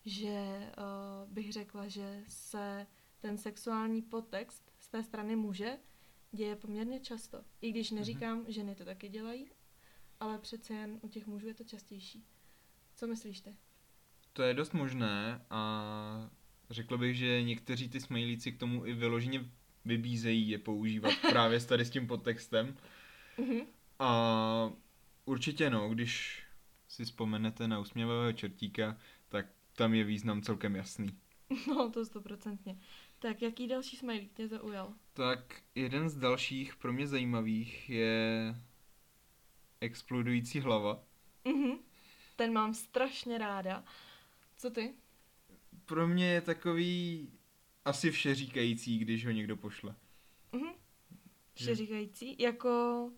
že 0.06 0.72
uh, 0.78 1.34
bych 1.34 1.54
řekla, 1.54 1.88
že 1.88 2.24
se 2.28 2.88
ten 3.20 3.38
sexuální 3.38 4.02
podtext 4.02 4.72
z 4.80 4.88
té 4.88 5.04
strany 5.04 5.36
muže 5.36 5.78
děje 6.32 6.56
poměrně 6.56 7.00
často. 7.00 7.44
I 7.62 7.72
když 7.72 7.92
neříkám, 7.92 8.44
mm-hmm. 8.44 8.50
ženy 8.50 8.76
to 8.76 8.86
taky 8.86 9.10
dělají, 9.10 9.52
ale 10.20 10.38
přece 10.38 10.74
jen 10.74 11.00
u 11.02 11.08
těch 11.08 11.28
mužů 11.28 11.48
je 11.48 11.54
to 11.54 11.64
častější. 11.64 12.26
Co 12.96 13.08
myslíš 13.08 13.42
ty? 13.42 13.56
To 14.34 14.44
je 14.44 14.54
dost 14.54 14.74
možné 14.74 15.46
a 15.50 16.30
řekl 16.70 16.98
bych, 16.98 17.18
že 17.18 17.44
někteří 17.44 17.90
ty 17.90 18.02
smajlíci 18.02 18.52
k 18.52 18.60
tomu 18.60 18.86
i 18.86 18.94
vyloženě 18.94 19.52
vybízejí 19.86 20.50
je 20.50 20.58
používat 20.58 21.14
právě 21.30 21.60
s 21.60 21.66
tady 21.66 21.86
s 21.86 21.90
tím 21.90 22.08
podtextem. 22.08 22.78
Mm-hmm. 23.38 23.66
A 24.00 24.72
určitě 25.26 25.70
no, 25.70 25.90
když 25.90 26.44
si 26.88 27.06
vzpomenete 27.06 27.68
na 27.68 27.80
usměvavého 27.80 28.34
čertíka, 28.34 28.98
tak 29.30 29.46
tam 29.76 29.94
je 29.94 30.04
význam 30.04 30.42
celkem 30.42 30.76
jasný. 30.76 31.08
No, 31.68 31.90
to 31.90 32.06
stoprocentně. 32.06 32.78
Tak 33.22 33.42
jaký 33.42 33.68
další 33.68 33.98
smajlík 33.98 34.34
tě 34.34 34.48
zaujal? 34.48 34.94
Tak 35.14 35.62
jeden 35.76 36.10
z 36.10 36.18
dalších 36.18 36.76
pro 36.76 36.94
mě 36.94 37.08
zajímavých 37.08 37.90
je 37.90 38.56
explodující 39.82 40.60
hlava. 40.60 41.04
Mhm. 41.46 41.78
Ten 42.36 42.54
mám 42.54 42.74
strašně 42.74 43.38
ráda. 43.38 43.84
Co 44.58 44.70
ty? 44.70 44.94
Pro 45.86 46.08
mě 46.08 46.26
je 46.26 46.42
takový 46.42 47.30
asi 47.86 48.12
všeříkající, 48.12 49.00
když 49.00 49.26
ho 49.26 49.32
někdo 49.32 49.58
pošle. 49.58 49.96
Mhm. 50.52 50.72
Všeříkající? 51.54 52.36
Jako 52.40 53.12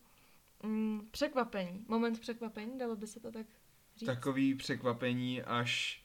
mm, 0.63 1.07
překvapení. 1.11 1.85
Moment 1.87 2.19
překvapení, 2.19 2.77
dalo 2.77 2.95
by 2.95 3.07
se 3.07 3.19
to 3.19 3.31
tak 3.31 3.45
říct? 3.97 4.07
Takový 4.07 4.55
překvapení 4.55 5.41
až, 5.41 6.03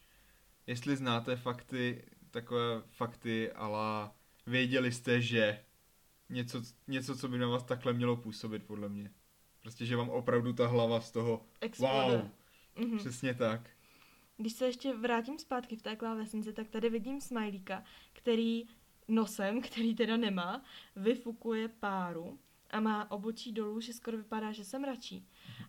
jestli 0.67 0.97
znáte 0.97 1.37
fakty, 1.37 2.05
takové 2.41 2.83
fakty, 2.91 3.53
ale 3.53 4.11
věděli 4.47 4.93
jste, 4.93 5.21
že 5.21 5.65
něco, 6.29 6.63
něco, 6.87 7.17
co 7.17 7.29
by 7.29 7.39
na 7.39 7.49
vás 7.49 7.65
takhle 7.65 7.93
mělo 7.93 8.17
působit, 8.17 8.63
podle 8.67 8.89
mě. 8.89 9.11
Prostě, 9.63 9.87
že 9.87 9.97
vám 9.97 10.11
opravdu 10.11 10.53
ta 10.53 10.67
hlava 10.67 11.01
z 11.01 11.11
toho, 11.11 11.47
Explode. 11.61 12.17
wow, 12.17 12.31
mm-hmm. 12.77 12.99
přesně 12.99 13.35
tak. 13.35 13.71
Když 14.37 14.53
se 14.53 14.67
ještě 14.67 14.97
vrátím 14.97 15.39
zpátky 15.39 15.77
v 15.77 15.83
té 15.83 15.97
klávesnici, 15.97 16.53
tak 16.53 16.69
tady 16.69 16.91
vidím 16.91 17.21
smajlíka, 17.21 17.85
který 18.13 18.65
nosem, 19.09 19.63
který 19.71 19.95
teda 19.95 20.17
nemá, 20.17 20.63
vyfukuje 20.97 21.69
páru 21.69 22.39
a 22.71 22.81
má 22.81 23.11
obočí 23.11 23.53
dolů, 23.53 23.81
že 23.81 23.93
skoro 23.93 24.17
vypadá, 24.17 24.53
že 24.53 24.65
jsem 24.65 24.85
radší. 24.85 25.27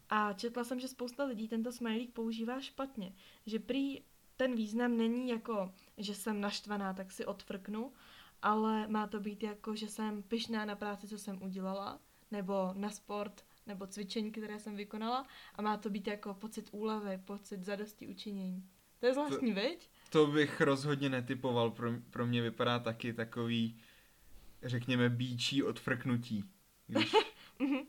A 0.09 0.33
četla 0.33 0.63
jsem, 0.63 0.79
že 0.79 0.87
spousta 0.87 1.23
lidí 1.23 1.47
tento 1.47 1.71
smajlík 1.71 2.13
používá 2.13 2.61
špatně. 2.61 3.13
Že 3.45 3.59
prý 3.59 4.01
ten 4.39 4.55
význam 4.55 4.97
není 4.97 5.29
jako, 5.29 5.73
že 5.97 6.15
jsem 6.15 6.41
naštvaná, 6.41 6.93
tak 6.93 7.11
si 7.11 7.25
odfrknu, 7.25 7.93
ale 8.41 8.87
má 8.87 9.07
to 9.07 9.19
být 9.19 9.43
jako, 9.43 9.75
že 9.75 9.87
jsem 9.87 10.23
pyšná 10.23 10.65
na 10.65 10.75
práci, 10.75 11.07
co 11.07 11.17
jsem 11.17 11.43
udělala, 11.43 11.99
nebo 12.31 12.73
na 12.73 12.89
sport, 12.89 13.45
nebo 13.67 13.87
cvičení, 13.87 14.31
které 14.31 14.59
jsem 14.59 14.75
vykonala 14.75 15.27
a 15.55 15.61
má 15.61 15.77
to 15.77 15.89
být 15.89 16.07
jako 16.07 16.33
pocit 16.33 16.69
úlevy, 16.71 17.21
pocit 17.25 17.63
zadosti 17.63 18.07
učinění. 18.07 18.69
To 18.99 19.05
je 19.05 19.13
zvláštní, 19.13 19.53
to, 19.53 19.61
viď? 19.61 19.89
To 20.09 20.27
bych 20.27 20.61
rozhodně 20.61 21.09
netypoval, 21.09 21.71
pro, 21.71 21.91
pro 22.09 22.27
mě 22.27 22.41
vypadá 22.41 22.79
taky 22.79 23.13
takový, 23.13 23.79
řekněme, 24.63 25.09
bíčí 25.09 25.63
odfrknutí. 25.63 26.43
Když... 26.87 27.15
Mhm. 27.59 27.79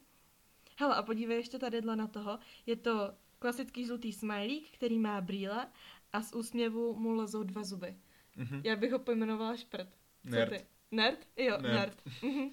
Hele, 0.77 0.95
a 0.95 1.03
podívej 1.03 1.37
ještě 1.37 1.59
tady 1.59 1.81
na 1.81 2.07
toho. 2.07 2.39
Je 2.67 2.77
to 2.77 3.13
klasický 3.41 3.85
žlutý 3.85 4.13
smajlík, 4.13 4.71
který 4.71 4.99
má 4.99 5.21
brýle 5.21 5.67
a 6.13 6.23
z 6.23 6.33
úsměvu 6.33 6.95
mu 6.95 7.13
lezou 7.13 7.43
dva 7.43 7.65
zuby. 7.65 7.97
Mm-hmm. 8.37 8.61
Já 8.65 8.77
bych 8.77 8.93
ho 8.93 8.99
pojmenovala 8.99 9.57
šprt. 9.57 9.89
Co 10.25 10.31
nerd. 10.31 10.51
ty? 10.51 10.67
Nerd? 10.91 11.19
Jo, 11.37 11.59
nerd. 11.61 11.73
nerd. 11.75 12.03
Mhm. 12.23 12.51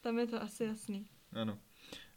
Tam 0.00 0.18
je 0.18 0.26
to 0.26 0.42
asi 0.42 0.64
jasný. 0.64 1.06
Ano. 1.32 1.58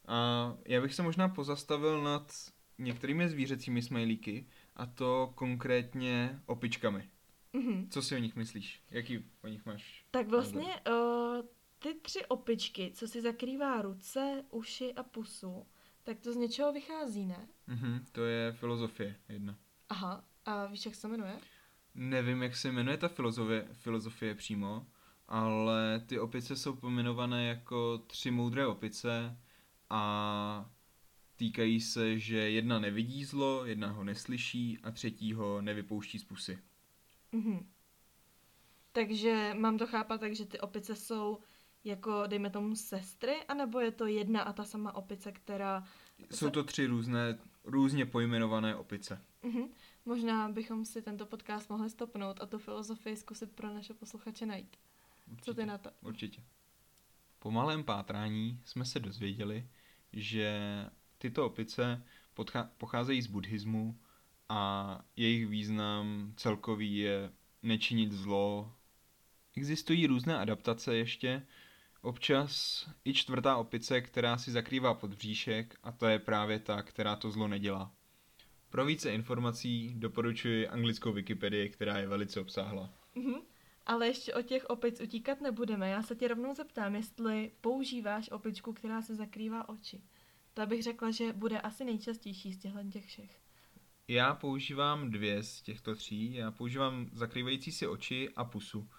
A 0.07 0.57
já 0.67 0.81
bych 0.81 0.93
se 0.93 1.03
možná 1.03 1.29
pozastavil 1.29 2.03
nad 2.03 2.31
některými 2.77 3.29
zvířecími 3.29 3.81
smajlíky, 3.81 4.47
a 4.75 4.85
to 4.85 5.31
konkrétně 5.35 6.39
opičkami. 6.45 7.09
Mm-hmm. 7.53 7.87
Co 7.89 8.01
si 8.01 8.15
o 8.15 8.17
nich 8.17 8.35
myslíš? 8.35 8.83
Jaký 8.91 9.25
o 9.43 9.47
nich 9.47 9.65
máš? 9.65 10.05
Tak 10.11 10.27
vlastně 10.27 10.79
uh, 10.89 11.41
ty 11.79 11.93
tři 11.93 12.25
opičky, 12.25 12.91
co 12.95 13.07
si 13.07 13.21
zakrývá 13.21 13.81
ruce, 13.81 14.43
uši 14.49 14.93
a 14.93 15.03
pusu, 15.03 15.65
tak 16.03 16.19
to 16.19 16.33
z 16.33 16.35
něčeho 16.35 16.73
vychází, 16.73 17.25
ne? 17.25 17.47
Mm-hmm, 17.69 18.03
to 18.11 18.25
je 18.25 18.51
filozofie 18.51 19.15
jedna. 19.29 19.57
Aha, 19.89 20.25
a 20.45 20.65
víš, 20.65 20.85
jak 20.85 20.95
se 20.95 21.07
jmenuje? 21.07 21.39
Nevím, 21.95 22.43
jak 22.43 22.55
se 22.55 22.71
jmenuje 22.71 22.97
ta 22.97 23.07
filozofie, 23.07 23.67
filozofie 23.73 24.35
přímo, 24.35 24.87
ale 25.27 26.03
ty 26.05 26.19
opice 26.19 26.55
jsou 26.55 26.75
pomenované 26.75 27.45
jako 27.45 27.97
tři 27.97 28.31
moudré 28.31 28.67
opice, 28.67 29.37
a 29.93 30.69
týkají 31.35 31.81
se, 31.81 32.19
že 32.19 32.37
jedna 32.37 32.79
nevidí 32.79 33.25
zlo, 33.25 33.65
jedna 33.65 33.91
ho 33.91 34.03
neslyší 34.03 34.79
a 34.83 34.91
třetí 34.91 35.33
ho 35.33 35.61
nevypouští 35.61 36.19
z 36.19 36.23
pusy. 36.23 36.59
Mm-hmm. 37.33 37.65
Takže 38.91 39.53
mám 39.57 39.77
to 39.77 39.87
chápat 39.87 40.19
tak, 40.19 40.35
že 40.35 40.45
ty 40.45 40.59
opice 40.59 40.95
jsou 40.95 41.39
jako, 41.83 42.23
dejme 42.27 42.49
tomu, 42.49 42.75
sestry, 42.75 43.35
anebo 43.47 43.79
je 43.79 43.91
to 43.91 44.05
jedna 44.05 44.41
a 44.41 44.53
ta 44.53 44.63
sama 44.63 44.95
opice, 44.95 45.31
která... 45.31 45.83
Jsou 46.31 46.49
to 46.49 46.63
tři 46.63 46.85
různé, 46.85 47.39
různě 47.63 48.05
pojmenované 48.05 48.75
opice. 48.75 49.21
Mm-hmm. 49.43 49.69
Možná 50.05 50.49
bychom 50.49 50.85
si 50.85 51.01
tento 51.01 51.25
podcast 51.25 51.69
mohli 51.69 51.89
stopnout 51.89 52.41
a 52.41 52.45
tu 52.45 52.59
filozofii 52.59 53.17
zkusit 53.17 53.51
pro 53.51 53.73
naše 53.73 53.93
posluchače 53.93 54.45
najít. 54.45 54.77
Určitě, 55.27 55.45
Co 55.45 55.53
ty 55.53 55.65
na 55.65 55.77
to? 55.77 55.89
Určitě. 56.01 56.43
Po 57.39 57.51
malém 57.51 57.83
pátrání 57.83 58.61
jsme 58.65 58.85
se 58.85 58.99
dozvěděli, 58.99 59.69
že 60.13 60.59
tyto 61.17 61.45
opice 61.45 62.03
pocházejí 62.77 63.21
z 63.21 63.27
buddhismu 63.27 63.99
a 64.49 65.01
jejich 65.15 65.47
význam 65.47 66.33
celkový 66.37 66.97
je 66.97 67.31
nečinit 67.63 68.11
zlo. 68.11 68.73
Existují 69.55 70.07
různé 70.07 70.39
adaptace 70.39 70.95
ještě, 70.95 71.47
občas 72.01 72.85
i 73.05 73.13
čtvrtá 73.13 73.57
opice, 73.57 74.01
která 74.01 74.37
si 74.37 74.51
zakrývá 74.51 74.93
podbříšek 74.93 75.79
a 75.83 75.91
to 75.91 76.07
je 76.07 76.19
právě 76.19 76.59
ta, 76.59 76.81
která 76.81 77.15
to 77.15 77.31
zlo 77.31 77.47
nedělá. 77.47 77.91
Pro 78.71 78.85
více 78.85 79.11
informací 79.13 79.93
doporučuji 79.97 80.67
anglickou 80.67 81.13
Wikipedii, 81.13 81.69
která 81.69 81.97
je 81.97 82.07
velice 82.07 82.39
obsáhla. 82.39 82.93
Mm-hmm. 83.15 83.41
Ale 83.85 84.07
ještě 84.07 84.33
o 84.33 84.41
těch 84.41 84.65
opic 84.65 85.01
utíkat 85.01 85.41
nebudeme. 85.41 85.89
Já 85.89 86.03
se 86.03 86.15
tě 86.15 86.27
rovnou 86.27 86.55
zeptám, 86.55 86.95
jestli 86.95 87.51
používáš 87.61 88.31
opičku, 88.31 88.73
která 88.73 89.01
se 89.01 89.15
zakrývá 89.15 89.69
oči. 89.69 90.03
To 90.53 90.65
bych 90.65 90.83
řekla, 90.83 91.11
že 91.11 91.33
bude 91.33 91.61
asi 91.61 91.85
nejčastější 91.85 92.53
z 92.53 92.57
těchto 92.57 92.79
těch 92.83 93.05
všech. 93.05 93.39
Já 94.07 94.35
používám 94.35 95.11
dvě 95.11 95.43
z 95.43 95.61
těchto 95.61 95.95
tří. 95.95 96.33
Já 96.33 96.51
používám 96.51 97.09
zakrývající 97.13 97.71
si 97.71 97.87
oči 97.87 98.29
a 98.35 98.45
pusu. 98.45 98.89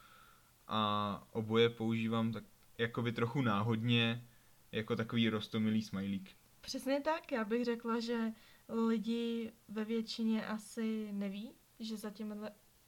A 0.68 1.22
oboje 1.32 1.70
používám 1.70 2.32
tak 2.32 2.44
jakoby 2.78 3.12
trochu 3.12 3.42
náhodně, 3.42 4.28
jako 4.72 4.96
takový 4.96 5.28
rostomilý 5.28 5.82
smajlík. 5.82 6.30
Přesně 6.60 7.00
tak, 7.00 7.32
já 7.32 7.44
bych 7.44 7.64
řekla, 7.64 8.00
že 8.00 8.32
lidi 8.72 9.52
ve 9.68 9.84
většině 9.84 10.46
asi 10.46 11.12
neví, 11.12 11.52
že 11.78 11.96
za, 11.96 12.10
těmi, 12.10 12.34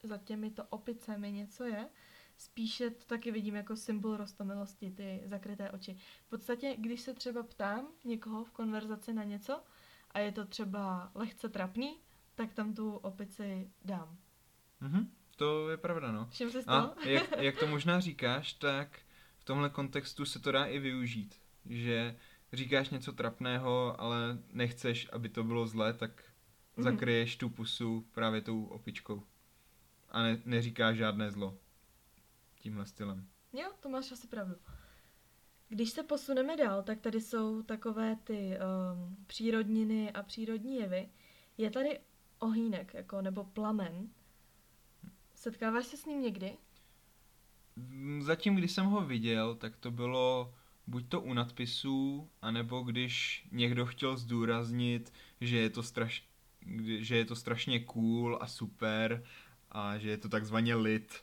za 0.02 0.18
těmito 0.18 0.64
opicemi 0.64 1.32
něco 1.32 1.64
je. 1.64 1.88
Spíše 2.36 2.90
to 2.90 3.04
taky 3.04 3.32
vidím 3.32 3.54
jako 3.54 3.76
symbol 3.76 4.16
rostomilosti, 4.16 4.90
ty 4.90 5.22
zakryté 5.24 5.70
oči. 5.70 5.96
V 6.26 6.30
podstatě, 6.30 6.76
když 6.78 7.00
se 7.00 7.14
třeba 7.14 7.42
ptám 7.42 7.88
někoho 8.04 8.44
v 8.44 8.50
konverzaci 8.50 9.12
na 9.12 9.24
něco 9.24 9.62
a 10.10 10.18
je 10.18 10.32
to 10.32 10.44
třeba 10.44 11.10
lehce 11.14 11.48
trapný, 11.48 11.98
tak 12.34 12.52
tam 12.52 12.74
tu 12.74 12.96
opici 12.96 13.70
dám. 13.84 14.18
Mhm, 14.80 15.10
to 15.36 15.70
je 15.70 15.76
pravda, 15.76 16.12
no. 16.12 16.26
Všim 16.30 16.50
si 16.50 16.58
a 16.66 16.94
jak, 17.04 17.36
jak 17.38 17.58
to 17.58 17.66
možná 17.76 18.00
říkáš, 18.00 18.52
tak 18.52 19.00
v 19.38 19.44
tomhle 19.44 19.70
kontextu 19.70 20.24
se 20.24 20.38
to 20.38 20.52
dá 20.52 20.64
i 20.64 20.78
využít. 20.78 21.40
Že 21.64 22.16
říkáš 22.54 22.90
něco 22.90 23.12
trapného, 23.12 24.00
ale 24.00 24.38
nechceš, 24.52 25.08
aby 25.12 25.28
to 25.28 25.44
bylo 25.44 25.66
zlé, 25.66 25.92
tak 25.92 26.10
mm-hmm. 26.10 26.82
zakryješ 26.82 27.36
tu 27.36 27.48
pusu 27.48 28.06
právě 28.12 28.40
tou 28.40 28.64
opičkou. 28.64 29.22
A 30.08 30.22
ne, 30.22 30.42
neříkáš 30.44 30.96
žádné 30.96 31.30
zlo 31.30 31.58
tímhle 32.58 32.86
stylem. 32.86 33.28
Jo, 33.52 33.72
to 33.80 33.88
máš 33.88 34.12
asi 34.12 34.26
pravdu. 34.26 34.54
Když 35.68 35.90
se 35.90 36.02
posuneme 36.02 36.56
dál, 36.56 36.82
tak 36.82 37.00
tady 37.00 37.20
jsou 37.20 37.62
takové 37.62 38.16
ty 38.16 38.58
um, 38.58 39.16
přírodniny 39.26 40.12
a 40.12 40.22
přírodní 40.22 40.76
jevy. 40.76 41.08
Je 41.58 41.70
tady 41.70 42.00
ohýnek, 42.38 42.94
jako, 42.94 43.22
nebo 43.22 43.44
plamen. 43.44 44.08
Setkáváš 45.34 45.86
se 45.86 45.96
s 45.96 46.06
ním 46.06 46.20
někdy? 46.20 46.56
Zatím, 48.20 48.54
když 48.54 48.72
jsem 48.72 48.86
ho 48.86 49.00
viděl, 49.00 49.54
tak 49.54 49.76
to 49.76 49.90
bylo 49.90 50.54
buď 50.86 51.08
to 51.08 51.20
u 51.20 51.34
nadpisů, 51.34 52.30
anebo 52.42 52.82
když 52.82 53.46
někdo 53.52 53.86
chtěl 53.86 54.16
zdůraznit, 54.16 55.12
že 55.40 55.56
je 55.56 55.70
to, 55.70 55.82
straš, 55.82 56.28
že 56.98 57.16
je 57.16 57.24
to 57.24 57.36
strašně 57.36 57.80
cool 57.80 58.38
a 58.40 58.46
super 58.46 59.24
a 59.70 59.98
že 59.98 60.10
je 60.10 60.18
to 60.18 60.28
takzvaně 60.28 60.74
lit. 60.74 61.14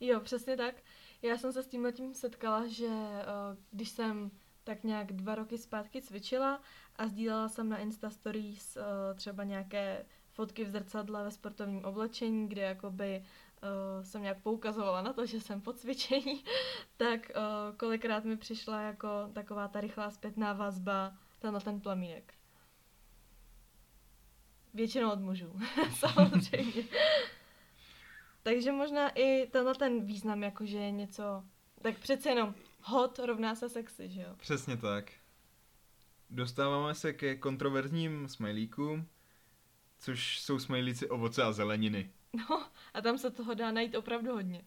Jo, 0.00 0.20
přesně 0.20 0.56
tak. 0.56 0.74
Já 1.22 1.38
jsem 1.38 1.52
se 1.52 1.62
s 1.62 1.68
tímhle 1.68 1.92
tím 1.92 2.14
setkala, 2.14 2.66
že 2.66 2.86
uh, 2.86 3.56
když 3.70 3.88
jsem 3.88 4.30
tak 4.64 4.84
nějak 4.84 5.12
dva 5.12 5.34
roky 5.34 5.58
zpátky 5.58 6.02
cvičila 6.02 6.60
a 6.96 7.08
sdílela 7.08 7.48
jsem 7.48 7.68
na 7.68 7.78
Insta 7.78 8.10
Stories 8.10 8.76
uh, 8.76 9.16
třeba 9.16 9.44
nějaké 9.44 10.06
fotky 10.32 10.64
v 10.64 10.70
zrcadle 10.70 11.24
ve 11.24 11.30
sportovním 11.30 11.84
oblečení, 11.84 12.48
kde 12.48 12.62
jakoby 12.62 13.24
uh, 13.62 14.04
jsem 14.04 14.22
nějak 14.22 14.42
poukazovala 14.42 15.02
na 15.02 15.12
to, 15.12 15.26
že 15.26 15.40
jsem 15.40 15.60
po 15.60 15.72
cvičení, 15.72 16.44
tak 16.96 17.20
uh, 17.36 17.76
kolikrát 17.76 18.24
mi 18.24 18.36
přišla 18.36 18.80
jako 18.80 19.08
taková 19.32 19.68
ta 19.68 19.80
rychlá 19.80 20.10
zpětná 20.10 20.52
vazba 20.52 21.14
tenhle 21.38 21.60
ten 21.60 21.80
plamínek. 21.80 22.34
Většinou 24.74 25.10
od 25.12 25.20
mužů, 25.20 25.60
samozřejmě. 25.98 26.84
Takže 28.42 28.72
možná 28.72 29.08
i 29.08 29.46
tenhle 29.46 29.74
ten 29.74 30.06
význam, 30.06 30.42
jakože 30.42 30.78
je 30.78 30.90
něco, 30.90 31.44
tak 31.82 31.98
přece 31.98 32.28
jenom 32.28 32.54
hot 32.80 33.18
rovná 33.18 33.54
se 33.54 33.68
sexy, 33.68 34.08
že 34.08 34.20
jo? 34.20 34.34
Přesně 34.36 34.76
tak. 34.76 35.12
Dostáváme 36.30 36.94
se 36.94 37.12
ke 37.12 37.36
kontroverzním 37.36 38.28
smajlíkům, 38.28 39.08
což 39.98 40.40
jsou 40.40 40.58
smajlíci 40.58 41.08
ovoce 41.08 41.42
a 41.42 41.52
zeleniny. 41.52 42.10
No, 42.50 42.66
a 42.94 43.00
tam 43.00 43.18
se 43.18 43.30
toho 43.30 43.54
dá 43.54 43.70
najít 43.72 43.94
opravdu 43.94 44.32
hodně. 44.32 44.64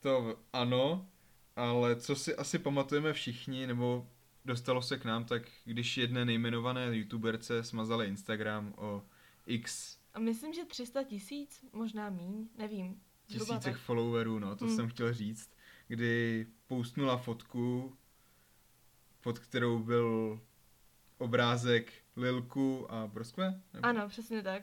To 0.00 0.38
ano, 0.52 1.08
ale 1.56 1.96
co 1.96 2.16
si 2.16 2.36
asi 2.36 2.58
pamatujeme 2.58 3.12
všichni, 3.12 3.66
nebo 3.66 4.08
dostalo 4.44 4.82
se 4.82 4.98
k 4.98 5.04
nám, 5.04 5.24
tak 5.24 5.42
když 5.64 5.96
jedné 5.96 6.24
nejmenované 6.24 6.96
youtuberce 6.96 7.64
smazala 7.64 8.04
Instagram 8.04 8.74
o 8.76 9.02
x 9.46 9.98
A 10.14 10.18
myslím, 10.20 10.52
že 10.52 10.64
300 10.64 11.02
tisíc, 11.04 11.64
možná 11.72 12.10
míň, 12.10 12.48
nevím. 12.58 13.00
Tisícech 13.26 13.74
tak. 13.74 13.78
followerů, 13.78 14.38
no, 14.38 14.56
to 14.56 14.64
Hmm. 14.66 14.76
jsem 14.76 14.88
chtěl 14.88 15.12
říct, 15.14 15.50
kdy 15.88 16.46
postnula 16.66 17.16
fotku, 17.16 17.96
pod 19.20 19.38
kterou 19.38 19.78
byl 19.78 20.40
obrázek 21.18 21.92
Lilku 22.16 22.92
a 22.92 23.06
Broskve? 23.06 23.62
Nebo- 23.72 23.86
Ano, 23.86 24.08
přesně 24.08 24.42
tak. 24.42 24.62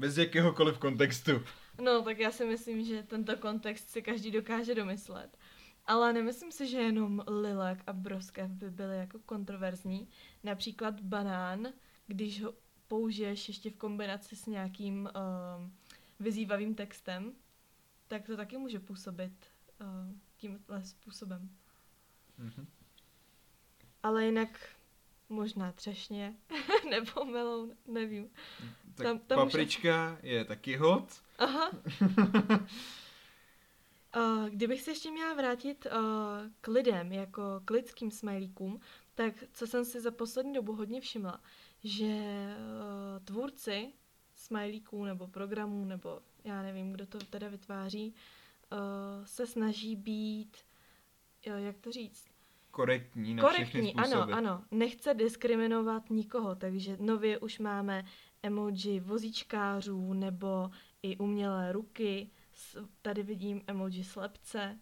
Bez 0.00 0.18
jakéhokoliv 0.18 0.78
kontextu. 0.78 1.32
No, 1.82 2.02
tak 2.02 2.18
já 2.18 2.30
si 2.30 2.44
myslím, 2.44 2.84
že 2.84 3.02
tento 3.02 3.36
kontext 3.36 3.90
si 3.90 4.02
každý 4.02 4.30
dokáže 4.30 4.74
domyslet. 4.74 5.38
Ale 5.86 6.12
nemyslím 6.12 6.52
si, 6.52 6.66
že 6.66 6.78
jenom 6.78 7.24
Lilek 7.28 7.82
a 7.86 7.92
Broskev 7.92 8.50
by 8.50 8.70
byly 8.70 8.96
jako 8.96 9.18
kontroverzní. 9.18 10.08
Například 10.44 11.00
banán, 11.00 11.68
když 12.06 12.42
ho 12.42 12.54
použiješ 12.88 13.48
ještě 13.48 13.70
v 13.70 13.76
kombinaci 13.76 14.36
s 14.36 14.46
nějakým 14.46 15.08
um, 15.56 15.72
vyzývavým 16.20 16.74
textem, 16.74 17.32
tak 18.08 18.26
to 18.26 18.36
taky 18.36 18.56
může 18.56 18.80
působit 18.80 19.32
uh, 19.80 19.86
tímhle 20.36 20.84
způsobem. 20.84 21.50
Mhm. 22.38 22.66
Ale 24.02 24.24
jinak 24.24 24.58
možná 25.30 25.72
třešně 25.72 26.36
nebo 26.90 27.24
meloun, 27.24 27.76
nevím. 27.86 28.30
Tak 28.94 29.06
Tam- 29.06 29.18
tam 29.18 29.38
už 29.38 29.52
paprička 29.52 30.18
je 30.22 30.44
taky 30.44 30.76
hot. 30.76 31.22
Aha. 31.38 31.70
Uh, 34.16 34.48
kdybych 34.50 34.82
se 34.82 34.90
ještě 34.90 35.10
měla 35.10 35.34
vrátit 35.34 35.86
uh, 35.86 35.92
k 36.60 36.68
lidem, 36.68 37.12
jako 37.12 37.42
k 37.64 37.70
lidským 37.70 38.10
smajlíkům, 38.10 38.80
tak 39.14 39.34
co 39.52 39.66
jsem 39.66 39.84
si 39.84 40.00
za 40.00 40.10
poslední 40.10 40.52
dobu 40.52 40.74
hodně 40.74 41.00
všimla, 41.00 41.40
že 41.84 42.06
uh, 42.06 43.24
tvůrci 43.24 43.92
smajlíků 44.34 45.04
nebo 45.04 45.26
programů, 45.26 45.84
nebo 45.84 46.20
já 46.44 46.62
nevím, 46.62 46.92
kdo 46.92 47.06
to 47.06 47.18
teda 47.18 47.48
vytváří, 47.48 48.14
se 49.24 49.46
snaží 49.46 49.96
být, 49.96 50.56
jak 51.44 51.78
to 51.78 51.92
říct, 51.92 52.29
Korektní 52.70 53.34
na 53.34 53.48
všechny 53.48 53.72
Korektní, 53.82 53.90
způsoby. 54.02 54.32
ano, 54.32 54.36
ano. 54.36 54.64
Nechce 54.70 55.14
diskriminovat 55.14 56.10
nikoho, 56.10 56.54
takže 56.54 56.96
nově 57.00 57.38
už 57.38 57.58
máme 57.58 58.04
emoji 58.42 59.00
vozíčkářů 59.00 60.12
nebo 60.12 60.70
i 61.02 61.16
umělé 61.16 61.72
ruky. 61.72 62.30
Tady 63.02 63.22
vidím 63.22 63.62
emoji 63.66 64.04
slepce. 64.04 64.78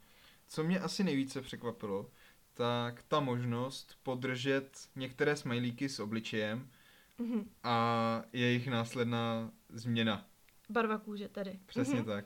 Co 0.49 0.65
mě 0.65 0.81
asi 0.81 1.05
nejvíce 1.05 1.43
překvapilo, 1.43 2.11
tak 2.55 3.03
ta 3.03 3.21
možnost 3.21 3.99
podržet 4.03 4.89
některé 4.97 5.37
smajlíky 5.37 5.89
s 5.89 6.01
obličejem 6.01 6.71
Mhm. 7.19 7.51
a 7.63 8.23
jejich 8.33 8.69
následná 8.69 9.51
změna. 9.69 10.27
Barva 10.71 10.99
kůže 10.99 11.29
tady. 11.29 11.59
Přesně 11.67 11.95
Mhm. 11.95 12.05
tak. 12.05 12.25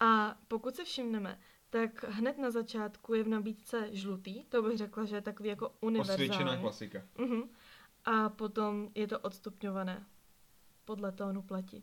A 0.00 0.38
pokud 0.48 0.76
se 0.76 0.84
všimneme, 0.84 1.38
tak 1.74 2.04
hned 2.04 2.38
na 2.38 2.50
začátku 2.50 3.14
je 3.14 3.24
v 3.24 3.28
nabídce 3.28 3.88
žlutý, 3.92 4.44
to 4.44 4.62
bych 4.62 4.78
řekla, 4.78 5.04
že 5.04 5.16
je 5.16 5.22
takový 5.22 5.48
jako 5.48 5.68
Osvědčená 5.68 6.20
univerzální. 6.30 6.60
klasika. 6.60 7.02
Mhm. 7.18 7.42
A 8.04 8.28
potom 8.28 8.90
je 8.94 9.06
to 9.06 9.18
odstupňované 9.18 10.06
podle 10.84 11.12
tónu 11.12 11.42
pleti. 11.42 11.82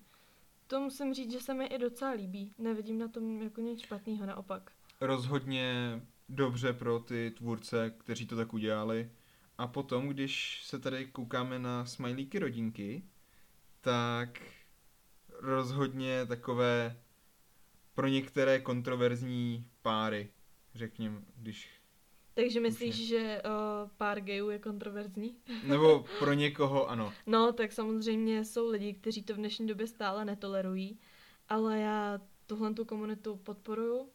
To 0.67 0.79
musím 0.79 1.13
říct, 1.13 1.31
že 1.31 1.39
se 1.39 1.53
mi 1.53 1.65
i 1.65 1.77
docela 1.77 2.11
líbí. 2.11 2.53
Nevidím 2.57 2.99
na 2.99 3.07
tom 3.07 3.41
jako 3.41 3.61
nic 3.61 3.81
špatného, 3.81 4.25
naopak. 4.25 4.71
Rozhodně 5.01 6.01
dobře 6.29 6.73
pro 6.73 6.99
ty 6.99 7.31
tvůrce, 7.31 7.89
kteří 7.97 8.27
to 8.27 8.35
tak 8.35 8.53
udělali. 8.53 9.11
A 9.57 9.67
potom, 9.67 10.07
když 10.07 10.63
se 10.65 10.79
tady 10.79 11.05
koukáme 11.05 11.59
na 11.59 11.85
smajlíky 11.85 12.39
rodinky, 12.39 13.03
tak 13.81 14.41
rozhodně 15.39 16.25
takové 16.25 16.97
pro 17.93 18.07
některé 18.07 18.59
kontroverzní 18.59 19.70
páry, 19.81 20.29
řekněme, 20.75 21.21
když 21.37 21.81
Takže 22.33 22.59
myslíš, 22.59 23.07
že 23.07 23.41
uh, 23.45 23.89
pár 23.97 24.21
gayů 24.21 24.49
je 24.49 24.59
kontroverzní? 24.59 25.35
Nebo 25.63 26.05
pro 26.19 26.33
někoho 26.33 26.89
ano. 26.89 27.13
No, 27.25 27.53
tak 27.53 27.71
samozřejmě 27.71 28.45
jsou 28.45 28.69
lidi, 28.69 28.93
kteří 28.93 29.23
to 29.23 29.33
v 29.33 29.37
dnešní 29.37 29.67
době 29.67 29.87
stále 29.87 30.25
netolerují, 30.25 30.99
ale 31.49 31.79
já 31.79 32.21
tuhle 32.47 32.73
tu 32.73 32.85
komunitu 32.85 33.35
podporuju. 33.35 34.09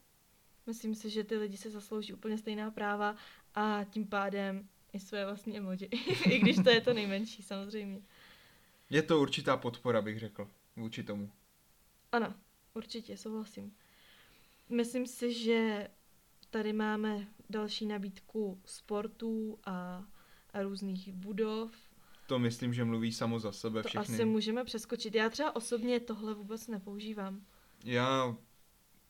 Myslím 0.67 0.95
si, 0.95 1.11
že 1.11 1.25
ty 1.25 1.37
lidi 1.37 1.57
si 1.57 1.71
zaslouží 1.71 2.13
úplně 2.13 2.39
stejná 2.39 2.71
práva 2.71 3.17
a 3.55 3.85
tím 3.91 4.07
pádem 4.07 4.69
i 4.93 5.01
své 5.01 5.25
vlastní 5.25 5.57
emoji. 5.57 5.79
I 6.31 6.39
když 6.39 6.57
to 6.57 6.71
je 6.71 6.81
to 6.81 6.95
nejmenší, 6.95 7.43
samozřejmě. 7.43 8.03
Je 8.91 9.03
to 9.03 9.21
určitá 9.21 9.57
podpora, 9.57 10.03
bych 10.03 10.19
řekl, 10.19 10.49
vůči 10.77 11.03
tomu. 11.03 11.31
Ano, 12.13 12.35
určitě, 12.75 13.17
souhlasím. 13.17 13.75
Myslím 14.69 15.07
si, 15.07 15.33
že 15.33 15.89
tady 16.51 16.73
máme 16.73 17.27
další 17.51 17.87
nabídku 17.87 18.61
sportů 18.65 19.59
a, 19.65 20.05
a 20.53 20.63
různých 20.63 21.13
budov. 21.13 21.71
To 22.27 22.39
myslím, 22.39 22.75
že 22.75 22.85
mluví 22.85 23.13
samo 23.13 23.41
za 23.41 23.53
sebe 23.53 23.83
To 23.83 23.89
všechny. 23.89 24.15
asi 24.15 24.25
můžeme 24.25 24.65
přeskočit. 24.65 25.15
Já 25.15 25.31
třeba 25.31 25.57
osobně 25.57 26.01
tohle 26.01 26.35
vůbec 26.35 26.69
nepoužívám. 26.69 27.47
Já 27.85 28.37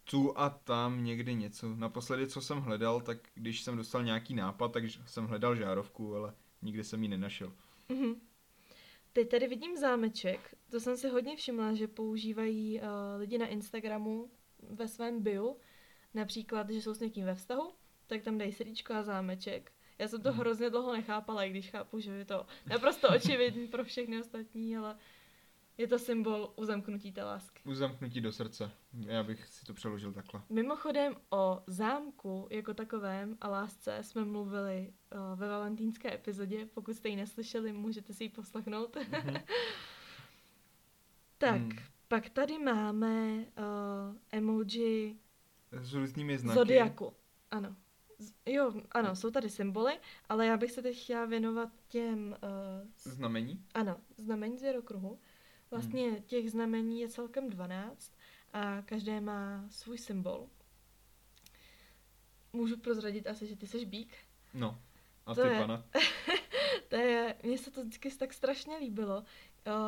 tu 0.04 0.38
a 0.38 0.50
tam 0.50 1.04
někdy 1.04 1.34
něco. 1.34 1.76
Naposledy, 1.76 2.26
co 2.26 2.40
jsem 2.40 2.58
hledal, 2.58 3.00
tak 3.00 3.18
když 3.34 3.62
jsem 3.62 3.76
dostal 3.76 4.04
nějaký 4.04 4.34
nápad, 4.34 4.72
tak 4.72 4.84
jsem 5.06 5.26
hledal 5.26 5.56
žárovku, 5.56 6.16
ale 6.16 6.34
nikdy 6.62 6.84
jsem 6.84 7.02
ji 7.02 7.08
nenašel. 7.08 7.52
Mhm. 7.88 8.14
Teď 9.12 9.28
tady 9.28 9.48
vidím 9.48 9.76
zámeček. 9.76 10.54
To 10.70 10.80
jsem 10.80 10.96
si 10.96 11.08
hodně 11.08 11.36
všimla, 11.36 11.74
že 11.74 11.88
používají 11.88 12.80
uh, 12.80 12.86
lidi 13.18 13.38
na 13.38 13.46
Instagramu 13.46 14.30
ve 14.70 14.88
svém 14.88 15.22
bio. 15.22 15.56
Například, 16.14 16.70
že 16.70 16.82
jsou 16.82 16.94
s 16.94 17.00
někým 17.00 17.24
ve 17.24 17.34
vztahu, 17.34 17.72
tak 18.06 18.22
tam 18.22 18.38
dají 18.38 18.52
srdíčko 18.52 18.94
a 18.94 19.02
zámeček. 19.02 19.72
Já 19.98 20.08
jsem 20.08 20.22
to 20.22 20.28
Mhm. 20.30 20.38
hrozně 20.38 20.70
dlouho 20.70 20.92
nechápala, 20.92 21.44
i 21.44 21.50
když 21.50 21.70
chápu, 21.70 22.00
že 22.00 22.10
je 22.10 22.24
to 22.24 22.46
naprosto 22.66 23.08
očividný 23.08 23.68
pro 23.68 23.84
všechny 23.84 24.20
ostatní, 24.20 24.76
ale 24.76 24.96
je 25.78 25.86
to 25.86 25.98
symbol 25.98 26.52
uzamknutí 26.56 27.12
té 27.12 27.24
lásky. 27.24 27.62
Uzamknutí 27.64 28.20
do 28.20 28.32
srdce. 28.32 28.70
Já 29.00 29.22
bych 29.22 29.46
si 29.46 29.64
to 29.64 29.74
přeložil 29.74 30.12
takhle. 30.12 30.42
Mimochodem 30.48 31.16
o 31.30 31.62
zámku 31.66 32.48
jako 32.50 32.74
takovém 32.74 33.36
a 33.40 33.48
lásce 33.48 33.98
jsme 34.02 34.24
mluvili 34.24 34.92
uh, 35.14 35.38
ve 35.38 35.48
valentýnské 35.48 36.14
epizodě. 36.14 36.66
Pokud 36.74 36.94
jste 36.96 37.08
ji 37.08 37.16
neslyšeli, 37.16 37.72
můžete 37.72 38.12
si 38.14 38.24
ji 38.24 38.28
poslechnout. 38.30 38.96
Mhm. 39.12 39.36
tak, 41.38 41.60
Hmm. 41.60 41.78
Pak 42.08 42.28
tady 42.30 42.58
máme 42.58 43.34
uh, 43.38 44.16
emoji 44.32 45.18
S 45.82 45.92
různými 45.92 46.38
znaky. 46.38 46.58
zodiaku. 46.58 47.12
Ano. 47.50 47.76
Z, 48.18 48.32
jo, 48.46 48.72
ano, 48.92 49.16
jsou 49.16 49.30
tady 49.30 49.50
symboly, 49.50 49.98
ale 50.28 50.46
já 50.46 50.56
bych 50.56 50.72
se 50.72 50.82
teď 50.82 51.02
chtěla 51.02 51.24
věnovat 51.24 51.68
těm, 51.88 52.36
uh, 52.42 53.12
Znamení? 53.12 53.64
ano, 53.74 54.00
znamení 54.16 54.58
zvěrokruhu. 54.58 55.18
Vlastně 55.70 56.10
Hmm. 56.10 56.22
těch 56.22 56.50
znamení 56.50 57.00
je 57.00 57.08
celkem 57.08 57.50
12 57.50 58.12
a 58.52 58.82
každé 58.82 59.20
má 59.20 59.64
svůj 59.70 59.98
symbol. 59.98 60.48
Můžu 62.52 62.76
prozradit 62.76 63.26
asi, 63.26 63.46
že 63.46 63.56
ty 63.56 63.66
jsi 63.66 63.86
bík. 63.86 64.16
No. 64.54 64.80
A 65.26 65.34
To 65.34 65.42
ty, 65.42 65.48
je- 65.48 65.60
pana? 65.60 65.84
To 66.88 66.96
je, 66.96 67.34
mně 67.42 67.58
se 67.58 67.70
to 67.70 67.80
vždycky 67.82 68.10
tak 68.10 68.32
strašně 68.32 68.76
líbilo, 68.76 69.24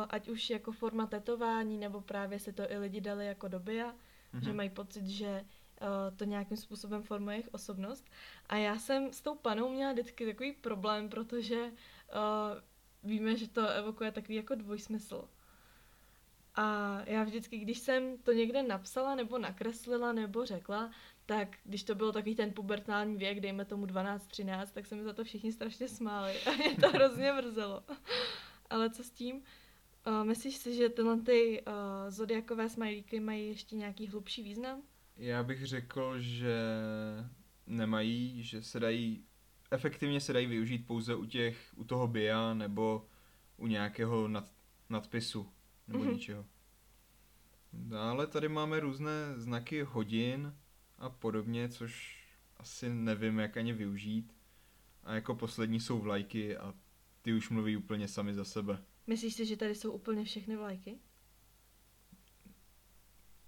ať 0.09 0.29
už 0.29 0.49
jako 0.49 0.71
forma 0.71 1.07
tetování, 1.07 1.77
nebo 1.77 2.01
právě 2.01 2.39
si 2.39 2.53
to 2.53 2.71
i 2.71 2.77
lidi 2.77 3.01
dali 3.01 3.25
jako 3.25 3.47
do 3.47 3.59
bia, 3.59 3.93
Mhm. 4.33 4.43
že 4.43 4.53
mají 4.53 4.69
pocit, 4.69 5.05
že 5.07 5.41
uh, 5.81 6.17
to 6.17 6.23
nějakým 6.25 6.57
způsobem 6.57 7.03
formuje 7.03 7.35
jejich 7.37 7.53
osobnost. 7.53 8.05
A 8.49 8.55
já 8.55 8.79
jsem 8.79 9.13
s 9.13 9.21
tou 9.21 9.35
panou 9.35 9.69
měla 9.69 9.91
vždycky 9.91 10.25
takový 10.25 10.51
problém, 10.53 11.09
protože 11.09 11.63
uh, 11.65 11.71
víme, 13.03 13.35
že 13.37 13.47
to 13.49 13.67
evokuje 13.67 14.11
takový 14.11 14.35
jako 14.35 14.55
dvojsmysl. 14.55 15.27
A 16.55 16.97
já 17.05 17.23
vždycky, 17.23 17.57
když 17.57 17.79
jsem 17.79 18.17
to 18.17 18.31
někde 18.31 18.63
napsala 18.63 19.15
nebo 19.15 19.37
nakreslila 19.37 20.13
nebo 20.13 20.45
řekla, 20.45 20.91
tak 21.25 21.57
když 21.63 21.83
to 21.83 21.95
byl 21.95 22.11
takový 22.13 22.35
ten 22.35 22.53
pubertální 22.53 23.17
věk, 23.17 23.39
dejme 23.39 23.65
tomu 23.65 23.85
12-13, 23.85 24.67
tak 24.73 24.85
se 24.85 24.95
mi 24.95 25.03
za 25.03 25.13
to 25.13 25.23
všichni 25.23 25.51
strašně 25.51 25.87
smáli 25.87 26.41
a 26.45 26.51
mě 26.51 26.75
to 26.75 26.89
hrozně 26.89 27.33
mrzelo. 27.33 27.83
Ale 28.69 28.89
co 28.89 29.03
s 29.03 29.11
tím? 29.11 29.43
Uh, 30.09 30.23
myslíš 30.23 30.57
si, 30.57 30.75
že 30.75 30.89
tyhle 30.89 31.21
ty 31.21 31.61
uh, 31.67 31.73
zodiakové 32.09 32.69
smajlíky 32.69 33.19
mají 33.19 33.47
ještě 33.47 33.75
nějaký 33.75 34.07
hlubší 34.07 34.43
význam? 34.43 34.81
Já 35.17 35.43
bych 35.43 35.65
řekl, 35.65 36.19
že 36.19 36.57
nemají, 37.67 38.43
že 38.43 38.63
se 38.63 38.79
dají, 38.79 39.23
efektivně 39.71 40.21
se 40.21 40.33
dají 40.33 40.47
využít 40.47 40.87
pouze 40.87 41.15
u 41.15 41.25
těch, 41.25 41.73
u 41.75 41.83
toho 41.83 42.07
bia 42.07 42.53
nebo 42.53 43.07
u 43.57 43.67
nějakého 43.67 44.27
nad, 44.27 44.51
nadpisu 44.89 45.51
nebo 45.87 45.99
mm-hmm. 45.99 46.13
ničeho. 46.13 46.45
Dále 47.73 48.27
tady 48.27 48.49
máme 48.49 48.79
různé 48.79 49.33
znaky 49.35 49.81
hodin 49.81 50.55
a 50.97 51.09
podobně, 51.09 51.69
což 51.69 52.23
asi 52.57 52.89
nevím, 52.89 53.39
jak 53.39 53.57
ani 53.57 53.73
využít. 53.73 54.35
A 55.03 55.13
jako 55.13 55.35
poslední 55.35 55.79
jsou 55.79 55.99
vlajky 55.99 56.57
a 56.57 56.73
ty 57.21 57.33
už 57.33 57.49
mluví 57.49 57.77
úplně 57.77 58.07
sami 58.07 58.33
za 58.33 58.45
sebe. 58.45 58.83
Myslíš 59.09 59.33
si, 59.33 59.45
že 59.45 59.57
tady 59.57 59.75
jsou 59.75 59.91
úplně 59.91 60.25
všechny 60.25 60.55
vlajky? 60.55 60.99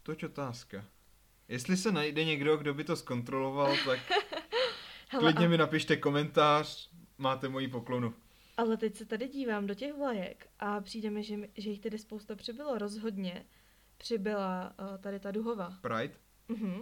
Toť 0.03 0.23
otázka. 0.23 0.85
Jestli 1.47 1.77
se 1.77 1.91
najde 1.91 2.25
někdo, 2.25 2.57
kdo 2.57 2.73
by 2.73 2.83
to 2.83 2.95
zkontroloval, 2.95 3.75
tak 3.85 3.99
Hele, 5.09 5.23
klidně 5.23 5.45
a... 5.45 5.49
mi 5.49 5.57
napište 5.57 5.97
komentář, 5.97 6.89
máte 7.17 7.49
moji 7.49 7.67
poklonu. 7.67 8.13
Ale 8.57 8.77
teď 8.77 8.95
se 8.95 9.05
tady 9.05 9.27
dívám 9.27 9.67
do 9.67 9.73
těch 9.73 9.93
vlajek 9.93 10.47
a 10.59 10.81
přijde 10.81 11.09
mi, 11.09 11.23
že, 11.23 11.35
že 11.57 11.69
jich 11.69 11.79
tedy 11.79 11.97
spousta 11.97 12.35
přibylo. 12.35 12.77
Rozhodně 12.77 13.45
přibyla 13.97 14.73
uh, 14.79 14.97
tady 14.97 15.19
ta 15.19 15.31
duhová. 15.31 15.77
Pride? 15.81 16.13
Mhm. 16.47 16.81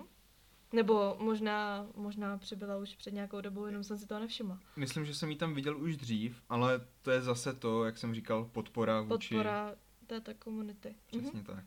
Nebo 0.73 1.15
možná, 1.19 1.87
možná 1.95 2.37
přibyla 2.37 2.77
už 2.77 2.95
před 2.95 3.13
nějakou 3.13 3.41
dobou, 3.41 3.65
jenom 3.65 3.83
jsem 3.83 3.97
si 3.97 4.07
to 4.07 4.19
nevšimla. 4.19 4.59
Myslím, 4.75 5.05
že 5.05 5.13
jsem 5.13 5.29
ji 5.29 5.35
tam 5.35 5.53
viděl 5.53 5.77
už 5.77 5.97
dřív, 5.97 6.41
ale 6.49 6.85
to 7.01 7.11
je 7.11 7.21
zase 7.21 7.53
to, 7.53 7.85
jak 7.85 7.97
jsem 7.97 8.15
říkal, 8.15 8.45
podpora 8.45 9.01
vůči... 9.01 9.35
Podpora 9.35 9.75
této 10.07 10.33
komunity. 10.33 10.95
Přesně 11.07 11.31
mhm. 11.33 11.43
tak. 11.43 11.65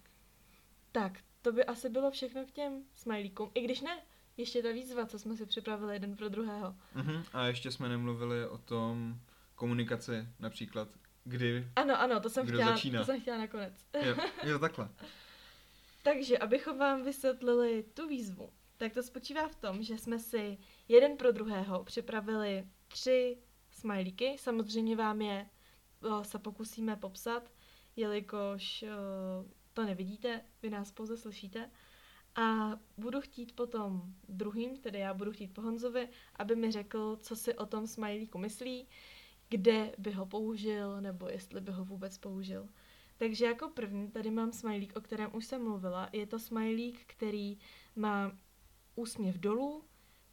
Tak, 0.93 1.13
to 1.43 1.53
by 1.53 1.65
asi 1.65 1.89
bylo 1.89 2.11
všechno 2.11 2.45
k 2.45 2.51
těm 2.51 2.83
smajlíkům. 2.95 3.51
I 3.55 3.65
když 3.65 3.81
ne, 3.81 4.03
ještě 4.37 4.63
ta 4.63 4.73
výzva, 4.73 5.07
co 5.07 5.19
jsme 5.19 5.37
si 5.37 5.47
připravili 5.47 5.95
jeden 5.95 6.17
pro 6.17 6.29
druhého. 6.29 6.77
Uh-huh. 6.97 7.25
A 7.33 7.47
ještě 7.47 7.71
jsme 7.71 7.89
nemluvili 7.89 8.47
o 8.47 8.59
tom 8.59 9.21
komunikaci, 9.55 10.29
například, 10.41 10.89
kdy 11.25 11.69
Ano, 11.77 12.01
ano, 12.01 12.21
to 12.21 12.31
jsem, 12.31 12.47
chtěla, 12.47 12.67
začíná. 12.67 13.01
to 13.01 13.07
jsem 13.07 13.21
chtěla 13.21 13.39
nakonec. 13.39 13.87
jo, 14.05 14.17
jo, 14.45 14.59
takhle. 14.59 14.89
Takže, 16.03 16.39
abychom 16.39 16.79
vám 16.79 17.05
vysvětlili 17.05 17.85
tu 17.95 18.09
výzvu, 18.09 18.51
tak 18.83 18.95
to 18.95 19.03
spočívá 19.03 19.49
v 19.49 19.55
tom, 19.55 19.83
že 19.83 19.99
jsme 19.99 20.19
si 20.19 20.59
jeden 20.89 21.17
pro 21.17 21.33
druhého 21.33 21.85
připravili 21.85 22.69
tři 22.89 23.39
smajlíky. 23.71 24.37
Samozřejmě 24.39 24.97
vám 24.97 25.23
je 25.23 25.51
o, 26.03 26.25
se 26.25 26.39
pokusíme 26.39 26.97
popsat, 26.97 27.53
jelikož 27.97 28.83
o, 28.83 28.87
to 29.73 29.85
nevidíte, 29.85 30.41
vy 30.63 30.71
nás 30.71 30.93
pouze 30.93 31.17
slyšíte. 31.17 31.71
A 32.35 32.79
budu 32.97 33.21
chtít 33.21 33.57
potom 33.57 34.03
druhým, 34.29 34.77
tedy 34.77 34.99
já 34.99 35.15
budu 35.15 35.33
chtít 35.33 35.55
po 35.55 35.63
Honzovi, 35.63 36.09
aby 36.37 36.57
mi 36.57 36.73
řekl, 36.73 37.17
co 37.17 37.37
si 37.37 37.55
o 37.55 37.67
tom 37.67 37.87
smajlíku 37.87 38.39
myslí, 38.39 38.89
kde 39.49 39.95
by 39.99 40.13
ho 40.13 40.27
použil, 40.27 41.01
nebo 41.01 41.29
jestli 41.29 41.61
by 41.61 41.73
ho 41.73 41.85
vůbec 41.85 42.19
použil. 42.19 42.69
Takže 43.17 43.45
jako 43.45 43.69
první 43.69 44.11
tady 44.11 44.31
mám 44.31 44.53
smajlík, 44.53 44.97
o 44.97 45.01
kterém 45.01 45.31
už 45.35 45.47
jsem 45.47 45.65
mluvila. 45.65 46.09
Je 46.13 46.27
to 46.27 46.39
smajlík, 46.39 47.01
který 47.07 47.59
má 47.97 48.33
úsměv 48.95 49.39
dolů, 49.39 49.85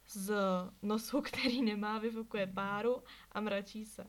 z 0.08 0.34
nosu, 0.82 1.20
který 1.32 1.62
nemá, 1.62 1.98
vyfukuje 1.98 2.46
páru 2.46 3.02
a 3.32 3.40
mračí 3.40 3.84
se. 3.84 4.06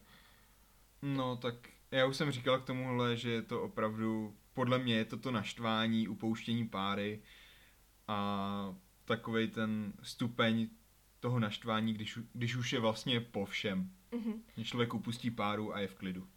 No, 1.02 1.38
tak 1.38 1.56
já 1.92 2.06
už 2.06 2.18
jsem 2.18 2.32
říkal 2.32 2.60
k 2.60 2.66
tomuhle, 2.66 3.18
že 3.18 3.32
je 3.32 3.42
to 3.42 3.64
opravdu, 3.64 4.36
podle 4.54 4.80
mě 4.80 4.96
je 4.96 5.06
to 5.06 5.18
to 5.18 5.32
naštvání, 5.32 6.08
upouštění 6.08 6.68
páry 6.68 7.22
a 8.08 8.76
takový 9.06 9.48
ten 9.48 9.94
stupeň 10.04 10.70
toho 11.20 11.40
naštvání, 11.40 11.94
když, 11.94 12.20
když 12.34 12.56
už 12.56 12.74
je 12.74 12.80
vlastně 12.80 13.20
po 13.20 13.46
všem. 13.46 13.92
Mm-hmm. 14.12 14.42
Když 14.56 14.70
člověk 14.70 14.94
upustí 14.94 15.32
páru 15.32 15.76
a 15.76 15.80
je 15.80 15.88
v 15.88 15.96
klidu. 15.96 16.28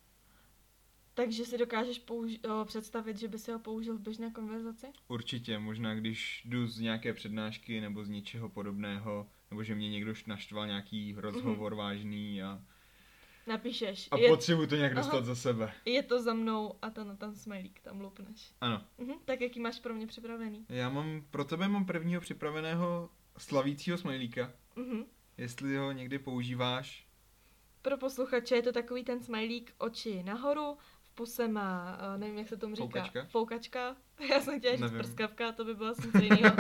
Takže 1.15 1.45
si 1.45 1.59
dokážeš 1.59 2.01
použi- 2.01 2.41
o, 2.51 2.65
představit, 2.65 3.19
že 3.19 3.29
by 3.29 3.39
si 3.39 3.53
ho 3.53 3.59
použil 3.59 3.97
v 3.97 4.01
běžné 4.01 4.31
konverzaci? 4.31 4.87
Určitě, 5.09 5.59
možná 5.59 5.95
když 5.95 6.43
jdu 6.45 6.67
z 6.67 6.81
nějaké 6.81 7.15
přednášky 7.15 7.81
nebo 7.81 8.05
z 8.05 8.09
něčeho 8.09 8.49
podobného, 8.49 9.29
nebo 9.51 9.63
že 9.63 9.75
mě 9.75 9.91
někdo 9.91 10.15
naštval 10.27 10.67
nějaký 10.67 11.15
rozhovor 11.17 11.73
mm-hmm. 11.73 11.77
vážný 11.77 12.43
a... 12.43 12.63
Napíšeš. 13.47 14.09
A 14.11 14.17
je... 14.17 14.29
potřebuji 14.29 14.67
to 14.67 14.77
nějak 14.77 14.95
dostat 14.95 15.17
Aha. 15.17 15.23
za 15.23 15.35
sebe. 15.35 15.73
Je 15.85 16.03
to 16.03 16.23
za 16.23 16.35
mnou 16.35 16.75
a 16.83 16.91
ten, 16.91 17.17
ten 17.17 17.37
smajlík 17.37 17.81
tam 17.81 18.01
lupneš. 18.01 18.53
Ano. 18.61 18.85
Mhm, 18.99 19.15
tak 19.25 19.41
jaký 19.41 19.61
máš 19.61 19.81
pro 19.81 19.95
mě 19.95 20.07
připravený? 20.07 20.67
Já 20.69 20.89
mám, 20.89 21.23
pro 21.31 21.45
tebe 21.45 21.69
mám 21.69 21.87
prvního 21.87 22.21
připraveného 22.21 23.11
slavícího 23.39 23.99
smajlíka. 23.99 24.53
Mhm. 24.77 25.05
Jestli 25.39 25.77
ho 25.77 25.93
někdy 25.93 26.19
používáš. 26.19 27.07
Pro 27.83 27.99
posluchače 27.99 28.57
je 28.57 28.63
to 28.63 28.73
takový 28.73 29.05
ten 29.05 29.23
smajlík 29.23 29.75
oči 29.79 30.23
nahoru, 30.23 30.77
uh, 31.21 32.21
nevím, 32.21 32.39
jak 32.39 32.49
se 32.49 32.57
tomu 32.57 32.75
říká. 32.75 32.87
Foukačka? 32.87 33.25
Foukačka. 33.25 33.97
Já 34.31 34.41
jsem 34.41 34.59
chtěla 34.59 34.77
říct 34.77 34.93
prskavka, 34.93 35.53
to 35.53 35.65
by 35.65 35.75
bylo 35.75 35.91
asi 35.91 36.07
něco 36.07 36.19
jiného. 36.35 36.57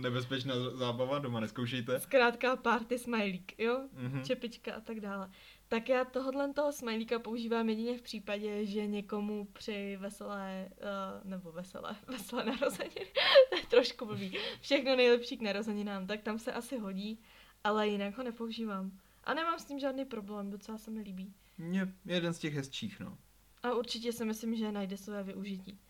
Nebezpečná 0.00 0.54
zábava, 0.74 1.18
doma 1.18 1.40
neskoušejte. 1.40 2.00
Zkrátka 2.00 2.56
party 2.56 2.98
smajlík, 2.98 3.58
jo? 3.58 3.80
Mm-hmm. 3.96 4.22
Čepička 4.22 4.74
a 4.74 4.80
tak 4.80 5.00
dále. 5.00 5.30
Tak 5.68 5.88
já 5.88 6.04
tohohle 6.04 6.52
toho 6.52 6.72
smajlíka 6.72 7.18
používám 7.18 7.68
jedině 7.68 7.98
v 7.98 8.02
případě, 8.02 8.66
že 8.66 8.86
někomu 8.86 9.48
při 9.52 9.96
veselé, 10.00 10.68
uh, 10.70 11.30
nebo 11.30 11.52
veselé, 11.52 11.96
veselé 12.06 12.44
narozeniny, 12.44 13.06
to 13.50 13.56
je 13.56 13.62
trošku 13.70 14.06
blbý, 14.06 14.36
všechno 14.60 14.96
nejlepší 14.96 15.36
k 15.36 15.42
narozeninám, 15.42 16.06
tak 16.06 16.22
tam 16.22 16.38
se 16.38 16.52
asi 16.52 16.78
hodí, 16.78 17.20
ale 17.64 17.88
jinak 17.88 18.16
ho 18.16 18.22
nepoužívám. 18.24 18.90
A 19.24 19.34
nemám 19.34 19.58
s 19.58 19.64
tím 19.64 19.78
žádný 19.78 20.04
problém, 20.04 20.50
docela 20.50 20.78
se 20.78 20.90
mi 20.90 21.00
líbí. 21.00 21.34
Je 21.72 21.94
jeden 22.04 22.34
z 22.34 22.38
těch 22.38 22.54
hezčích, 22.54 23.00
no. 23.00 23.18
A 23.62 23.74
určitě 23.74 24.12
si 24.12 24.24
myslím, 24.24 24.56
že 24.56 24.72
najde 24.72 24.96
své 24.96 25.22
využití. 25.22 25.80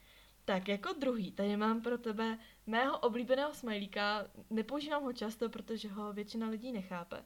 Tak 0.45 0.69
jako 0.69 0.93
druhý, 0.93 1.33
tady 1.33 1.57
mám 1.57 1.83
pro 1.83 1.99
tebe 1.99 2.39
mého 2.67 2.99
oblíbeného 2.99 3.55
smajlíka. 3.55 4.27
Nepoužívám 4.51 5.03
ho 5.03 5.13
často, 5.13 5.49
protože 5.49 5.89
ho 5.89 6.13
většina 6.13 6.49
lidí 6.49 6.73
nechápe. 6.73 7.25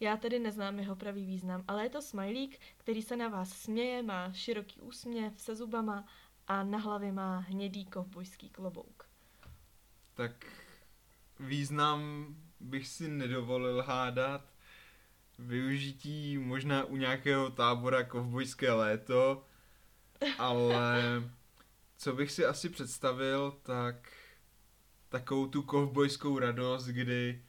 Já 0.00 0.16
tedy 0.16 0.38
neznám 0.38 0.78
jeho 0.78 0.96
pravý 0.96 1.26
význam, 1.26 1.64
ale 1.68 1.82
je 1.84 1.90
to 1.90 2.02
smajlík, 2.02 2.58
který 2.76 3.02
se 3.02 3.16
na 3.16 3.28
vás 3.28 3.50
směje, 3.50 4.02
má 4.02 4.32
široký 4.32 4.80
úsměv 4.80 5.40
se 5.40 5.56
zubama 5.56 6.06
a 6.46 6.64
na 6.64 6.78
hlavě 6.78 7.12
má 7.12 7.38
hnědý 7.38 7.84
kovbojský 7.84 8.50
klobouk. 8.50 9.08
Tak 10.14 10.46
význam 11.40 12.26
bych 12.60 12.88
si 12.88 13.08
nedovolil 13.08 13.82
hádat, 13.82 14.53
využití 15.38 16.38
možná 16.38 16.84
u 16.84 16.96
nějakého 16.96 17.50
tábora 17.50 18.04
kovbojské 18.04 18.72
léto, 18.72 19.44
ale 20.38 21.02
co 21.96 22.12
bych 22.12 22.32
si 22.32 22.44
asi 22.46 22.68
představil, 22.68 23.56
tak 23.62 24.12
takovou 25.08 25.46
tu 25.46 25.62
kovbojskou 25.62 26.38
radost, 26.38 26.86
kdy 26.86 27.42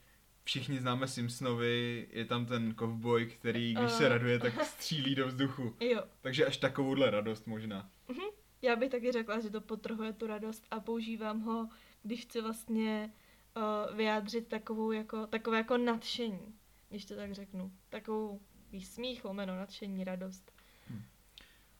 všichni 0.44 0.80
známe 0.80 1.08
Simpsonovi, 1.08 2.08
je 2.10 2.24
tam 2.24 2.46
ten 2.46 2.74
kovboj, 2.74 3.26
který 3.26 3.74
když 3.74 3.92
se 3.92 4.08
raduje, 4.08 4.38
tak 4.38 4.64
střílí 4.64 5.14
do 5.14 5.26
vzduchu. 5.26 5.76
Jo. 5.80 6.02
Takže 6.20 6.46
až 6.46 6.56
takovouhle 6.56 7.10
radost 7.10 7.46
možná. 7.46 7.90
Mhm. 8.08 8.26
Já 8.62 8.76
bych 8.76 8.90
taky 8.90 9.12
řekla, 9.12 9.40
že 9.40 9.50
to 9.50 9.60
potrhuje 9.60 10.12
tu 10.12 10.26
radost 10.26 10.64
a 10.70 10.80
používám 10.80 11.40
ho, 11.40 11.68
když 12.02 12.22
chci 12.22 12.40
vlastně 12.40 13.12
uh, 13.56 13.96
vyjádřit 13.96 14.48
takovou 14.48 14.92
jako, 14.92 15.26
takové 15.26 15.56
jako 15.56 15.76
nadšení 15.76 16.54
když 16.88 17.04
to 17.04 17.16
tak 17.16 17.34
řeknu. 17.34 17.72
Takovou 17.88 18.40
smích, 18.84 19.24
lomeno, 19.24 19.56
nadšení, 19.56 20.04
radost. 20.04 20.52
Hm. 20.90 21.02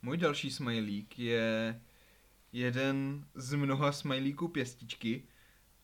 Můj 0.02 0.16
další 0.16 0.50
smajlík 0.50 1.18
je 1.18 1.80
jeden 2.52 3.26
z 3.34 3.54
mnoha 3.54 3.92
smajlíků 3.92 4.48
pěstičky 4.48 5.24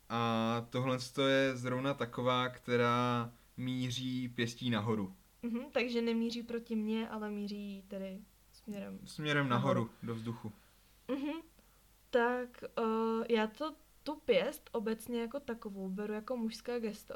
a 0.08 0.66
tohle 0.70 0.98
je 1.28 1.56
zrovna 1.56 1.94
taková, 1.94 2.48
která 2.48 3.32
míří 3.56 4.28
pěstí 4.28 4.70
nahoru. 4.70 5.16
Mhm, 5.42 5.70
takže 5.72 6.02
nemíří 6.02 6.42
proti 6.42 6.76
mně, 6.76 7.08
ale 7.08 7.30
míří 7.30 7.84
tedy 7.88 8.20
směrem 8.52 8.98
Směrem 9.04 9.48
nahoru, 9.48 9.80
nahoru 9.80 9.90
do 10.02 10.14
vzduchu. 10.14 10.52
Mhm, 11.08 11.42
tak 12.10 12.64
uh, 12.78 13.24
já 13.28 13.46
to 13.46 13.74
tu 14.02 14.14
pěst 14.14 14.70
obecně 14.72 15.20
jako 15.20 15.40
takovou 15.40 15.88
beru 15.88 16.12
jako 16.12 16.36
mužské 16.36 16.80
gesto. 16.80 17.14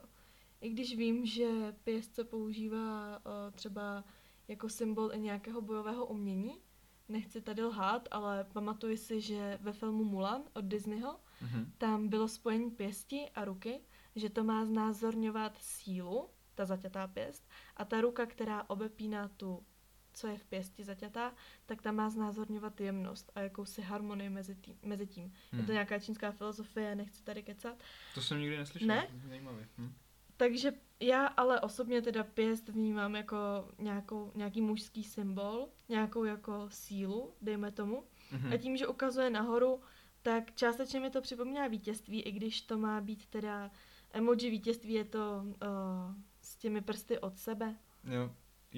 I 0.60 0.68
když 0.68 0.96
vím, 0.96 1.26
že 1.26 1.74
pěst 1.84 2.14
se 2.14 2.24
používá 2.24 3.18
uh, 3.18 3.54
třeba 3.54 4.04
jako 4.48 4.68
symbol 4.68 5.10
i 5.12 5.18
nějakého 5.18 5.60
bojového 5.60 6.06
umění, 6.06 6.60
nechci 7.08 7.40
tady 7.40 7.62
lhát, 7.62 8.08
ale 8.10 8.44
pamatuji 8.44 8.96
si, 8.96 9.20
že 9.20 9.58
ve 9.62 9.72
filmu 9.72 10.04
Mulan 10.04 10.42
od 10.52 10.64
Disneyho 10.64 11.20
mm-hmm. 11.42 11.66
tam 11.78 12.08
bylo 12.08 12.28
spojení 12.28 12.70
pěsti 12.70 13.30
a 13.34 13.44
ruky, 13.44 13.80
že 14.16 14.30
to 14.30 14.44
má 14.44 14.64
znázorňovat 14.64 15.58
sílu, 15.60 16.30
ta 16.54 16.64
zaťatá 16.64 17.06
pěst, 17.06 17.48
a 17.76 17.84
ta 17.84 18.00
ruka, 18.00 18.26
která 18.26 18.70
obepíná 18.70 19.28
tu, 19.28 19.66
co 20.12 20.26
je 20.26 20.38
v 20.38 20.44
pěsti 20.44 20.84
zaťatá, 20.84 21.34
tak 21.66 21.82
ta 21.82 21.92
má 21.92 22.10
znázorňovat 22.10 22.80
jemnost 22.80 23.32
a 23.34 23.40
jakousi 23.40 23.82
harmonii 23.82 24.30
mezi, 24.30 24.54
tý, 24.54 24.74
mezi 24.82 25.06
tím. 25.06 25.24
Hmm. 25.24 25.32
Je 25.52 25.58
to 25.58 25.66
hmm. 25.66 25.72
nějaká 25.72 25.98
čínská 25.98 26.32
filozofie, 26.32 26.94
nechci 26.94 27.22
tady 27.22 27.42
kecat. 27.42 27.82
To 28.14 28.22
jsem 28.22 28.40
nikdy 28.40 28.56
neslyšel. 28.56 28.88
Ne? 28.88 29.08
Zajímavě. 29.28 29.68
Hm. 29.78 29.94
Takže 30.36 30.72
já 31.00 31.26
ale 31.26 31.60
osobně 31.60 32.02
teda 32.02 32.24
pěst 32.24 32.68
vnímám 32.68 33.14
jako 33.14 33.36
nějakou, 33.78 34.32
nějaký 34.34 34.62
mužský 34.62 35.04
symbol, 35.04 35.68
nějakou 35.88 36.24
jako 36.24 36.66
sílu, 36.70 37.34
dejme 37.42 37.72
tomu. 37.72 38.04
Mm-hmm. 38.32 38.54
A 38.54 38.56
tím, 38.56 38.76
že 38.76 38.86
ukazuje 38.86 39.30
nahoru, 39.30 39.80
tak 40.22 40.54
částečně 40.54 41.00
mi 41.00 41.10
to 41.10 41.20
připomíná 41.20 41.66
vítězství, 41.66 42.22
i 42.22 42.32
když 42.32 42.60
to 42.60 42.78
má 42.78 43.00
být 43.00 43.26
teda 43.26 43.70
emoji 44.12 44.50
vítězství, 44.50 44.92
je 44.92 45.04
to 45.04 45.42
uh, 45.44 46.14
s 46.40 46.56
těmi 46.56 46.80
prsty 46.80 47.18
od 47.18 47.38
sebe. 47.38 47.76
Jo, 48.04 48.30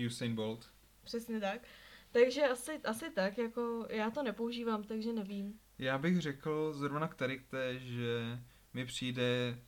Usain 0.06 0.34
Bolt. 0.34 0.70
Přesně 1.04 1.40
tak. 1.40 1.60
Takže 2.12 2.48
asi, 2.48 2.80
asi 2.84 3.10
tak, 3.10 3.38
jako 3.38 3.86
já 3.90 4.10
to 4.10 4.22
nepoužívám, 4.22 4.82
takže 4.82 5.12
nevím. 5.12 5.60
Já 5.78 5.98
bych 5.98 6.20
řekl 6.20 6.72
zrovna 6.72 7.08
k 7.08 7.14
tady 7.14 7.44
že 7.76 8.38
mi 8.74 8.86
přijde 8.86 9.58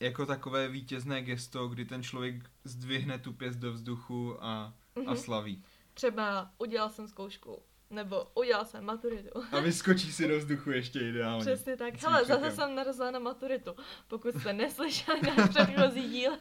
jako 0.00 0.26
takové 0.26 0.68
vítězné 0.68 1.22
gesto, 1.22 1.68
kdy 1.68 1.84
ten 1.84 2.02
člověk 2.02 2.50
zdvihne 2.64 3.18
tu 3.18 3.32
pěst 3.32 3.58
do 3.58 3.72
vzduchu 3.72 4.44
a, 4.44 4.74
mm-hmm. 4.96 5.08
a 5.08 5.10
mhm. 5.10 5.16
slaví. 5.16 5.64
Třeba 5.94 6.50
udělal 6.58 6.90
jsem 6.90 7.08
zkoušku, 7.08 7.62
nebo 7.90 8.26
udělal 8.34 8.64
jsem 8.64 8.84
maturitu. 8.84 9.42
A 9.52 9.60
vyskočí 9.60 10.12
si 10.12 10.28
do 10.28 10.38
vzduchu 10.38 10.70
ještě 10.70 11.08
ideálně. 11.08 11.40
Přesně 11.40 11.76
tak. 11.76 12.02
Hele, 12.02 12.24
zase 12.24 12.50
jsem 12.50 12.74
narazila 12.74 13.10
na 13.10 13.18
maturitu. 13.18 13.74
Pokud 14.08 14.34
jste 14.34 14.52
neslyšeli 14.52 15.20
na 15.36 15.48
předchozí 15.48 16.08
díl 16.08 16.32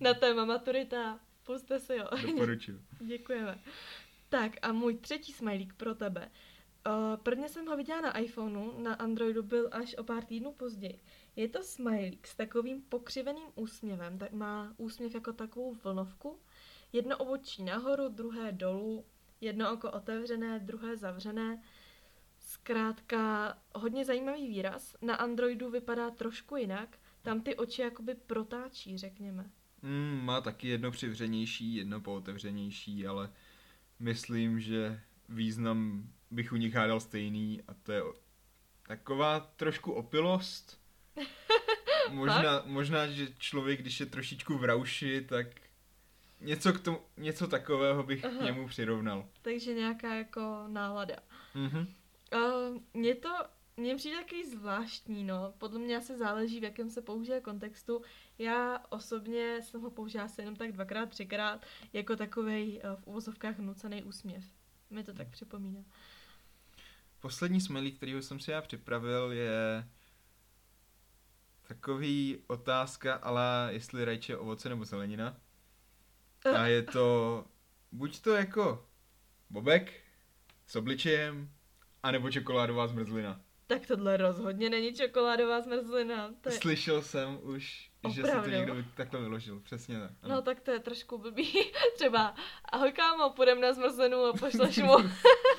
na 0.00 0.14
téma 0.14 0.44
maturita, 0.44 1.20
puste 1.42 1.80
si 1.80 1.96
jo. 1.96 2.08
Doporučuji. 2.26 2.80
Děkujeme. 3.00 3.58
Tak 4.28 4.52
a 4.62 4.72
můj 4.72 4.94
třetí 4.94 5.32
smajlík 5.32 5.74
pro 5.74 5.94
tebe. 5.94 6.30
Uh, 6.86 7.16
prvně 7.22 7.48
jsem 7.48 7.66
ho 7.66 7.76
viděla 7.76 8.00
na 8.00 8.18
iPhoneu, 8.18 8.82
na 8.82 8.94
Androidu 8.94 9.42
byl 9.42 9.68
až 9.72 9.94
o 9.98 10.04
pár 10.04 10.24
týdnů 10.24 10.52
později. 10.52 11.00
Je 11.36 11.48
to 11.48 11.62
smajlík 11.62 12.26
s 12.26 12.36
takovým 12.36 12.82
pokřiveným 12.82 13.48
úsměvem, 13.54 14.18
tak 14.18 14.32
má 14.32 14.74
úsměv 14.76 15.14
jako 15.14 15.32
takovou 15.32 15.74
vlnovku. 15.74 16.38
Jedno 16.92 17.16
obočí 17.16 17.62
nahoru, 17.62 18.08
druhé 18.08 18.52
dolů, 18.52 19.04
jedno 19.40 19.72
oko 19.72 19.90
otevřené, 19.90 20.58
druhé 20.58 20.96
zavřené. 20.96 21.62
Zkrátka 22.38 23.54
hodně 23.74 24.04
zajímavý 24.04 24.48
výraz. 24.48 24.96
Na 25.02 25.14
Androidu 25.14 25.70
vypadá 25.70 26.10
trošku 26.10 26.56
jinak. 26.56 26.98
Tam 27.22 27.40
ty 27.40 27.56
oči 27.56 27.82
jakoby 27.82 28.14
protáčí, 28.14 28.98
řekněme. 28.98 29.50
Mm, 29.82 30.20
má 30.24 30.40
taky 30.40 30.68
jedno 30.68 30.90
přivřenější, 30.90 31.74
jedno 31.74 32.00
pootevřenější, 32.00 33.06
ale 33.06 33.32
myslím, 33.98 34.60
že 34.60 35.00
význam 35.28 36.08
bych 36.30 36.52
u 36.52 36.56
nich 36.56 36.74
hádal 36.74 37.00
stejný 37.00 37.62
a 37.68 37.74
to 37.74 37.92
je 37.92 38.02
taková 38.86 39.40
trošku 39.40 39.92
opilost. 39.92 40.83
možná, 42.10 42.62
možná, 42.64 43.06
že 43.06 43.26
člověk, 43.38 43.80
když 43.80 44.00
je 44.00 44.06
trošičku 44.06 44.58
v 44.58 44.64
rauši, 44.64 45.20
tak 45.20 45.46
něco, 46.40 46.72
k 46.72 46.80
tomu, 46.80 47.00
něco 47.16 47.46
takového 47.48 48.02
bych 48.02 48.24
Aha. 48.24 48.38
k 48.38 48.42
němu 48.42 48.68
přirovnal. 48.68 49.28
Takže 49.42 49.74
nějaká 49.74 50.14
jako 50.14 50.64
nálada. 50.68 51.16
Mhm. 51.54 51.86
Uh, 52.34 52.80
mě 52.94 53.14
to 53.14 53.28
mně 53.76 53.96
přijde 53.96 54.16
takový 54.16 54.44
zvláštní, 54.44 55.24
no. 55.24 55.54
Podle 55.58 55.78
mě 55.78 55.96
asi 55.96 56.16
záleží, 56.16 56.60
v 56.60 56.64
jakém 56.64 56.90
se 56.90 57.02
použije 57.02 57.40
kontextu. 57.40 58.02
Já 58.38 58.78
osobně 58.88 59.62
jsem 59.62 59.80
ho 59.80 59.90
použila 59.90 60.24
asi 60.24 60.40
jenom 60.40 60.56
tak 60.56 60.72
dvakrát, 60.72 61.08
třikrát, 61.08 61.66
jako 61.92 62.16
takový 62.16 62.80
uh, 62.80 63.00
v 63.00 63.06
uvozovkách 63.06 63.58
nucený 63.58 64.02
úsměv. 64.02 64.44
Mi 64.90 65.04
to 65.04 65.12
tak 65.12 65.28
připomíná. 65.28 65.80
Poslední 67.20 67.60
smilí, 67.60 67.92
který 67.92 68.22
jsem 68.22 68.40
si 68.40 68.50
já 68.50 68.62
připravil, 68.62 69.32
je 69.32 69.88
takový 71.68 72.38
otázka, 72.46 73.14
ale 73.14 73.68
jestli 73.70 74.04
rajče 74.04 74.36
ovoce 74.36 74.68
nebo 74.68 74.84
zelenina. 74.84 75.36
A 76.56 76.66
je 76.66 76.82
to 76.82 77.44
buď 77.92 78.20
to 78.20 78.34
jako 78.34 78.86
bobek 79.50 79.92
s 80.66 80.76
obličejem, 80.76 81.50
anebo 82.02 82.30
čokoládová 82.30 82.86
zmrzlina. 82.86 83.40
Tak 83.66 83.86
tohle 83.86 84.16
rozhodně 84.16 84.70
není 84.70 84.94
čokoládová 84.94 85.60
zmrzlina. 85.60 86.34
To 86.40 86.48
je... 86.48 86.58
Slyšel 86.58 87.02
jsem 87.02 87.38
už, 87.42 87.90
Opravdu. 88.04 88.32
že 88.32 88.42
si 88.42 88.50
to 88.50 88.56
někdo 88.56 88.76
takhle 88.94 89.20
vyložil, 89.20 89.60
přesně 89.60 90.00
tak. 90.00 90.10
Ano. 90.22 90.34
No 90.34 90.42
tak 90.42 90.60
to 90.60 90.70
je 90.70 90.78
trošku 90.78 91.18
blbý. 91.18 91.52
Třeba, 91.94 92.34
ahoj 92.72 92.92
kámo, 92.92 93.30
půjdem 93.30 93.60
na 93.60 93.72
zmrzlinu 93.72 94.24
a 94.24 94.32
pošleš 94.32 94.78
mu. 94.78 94.96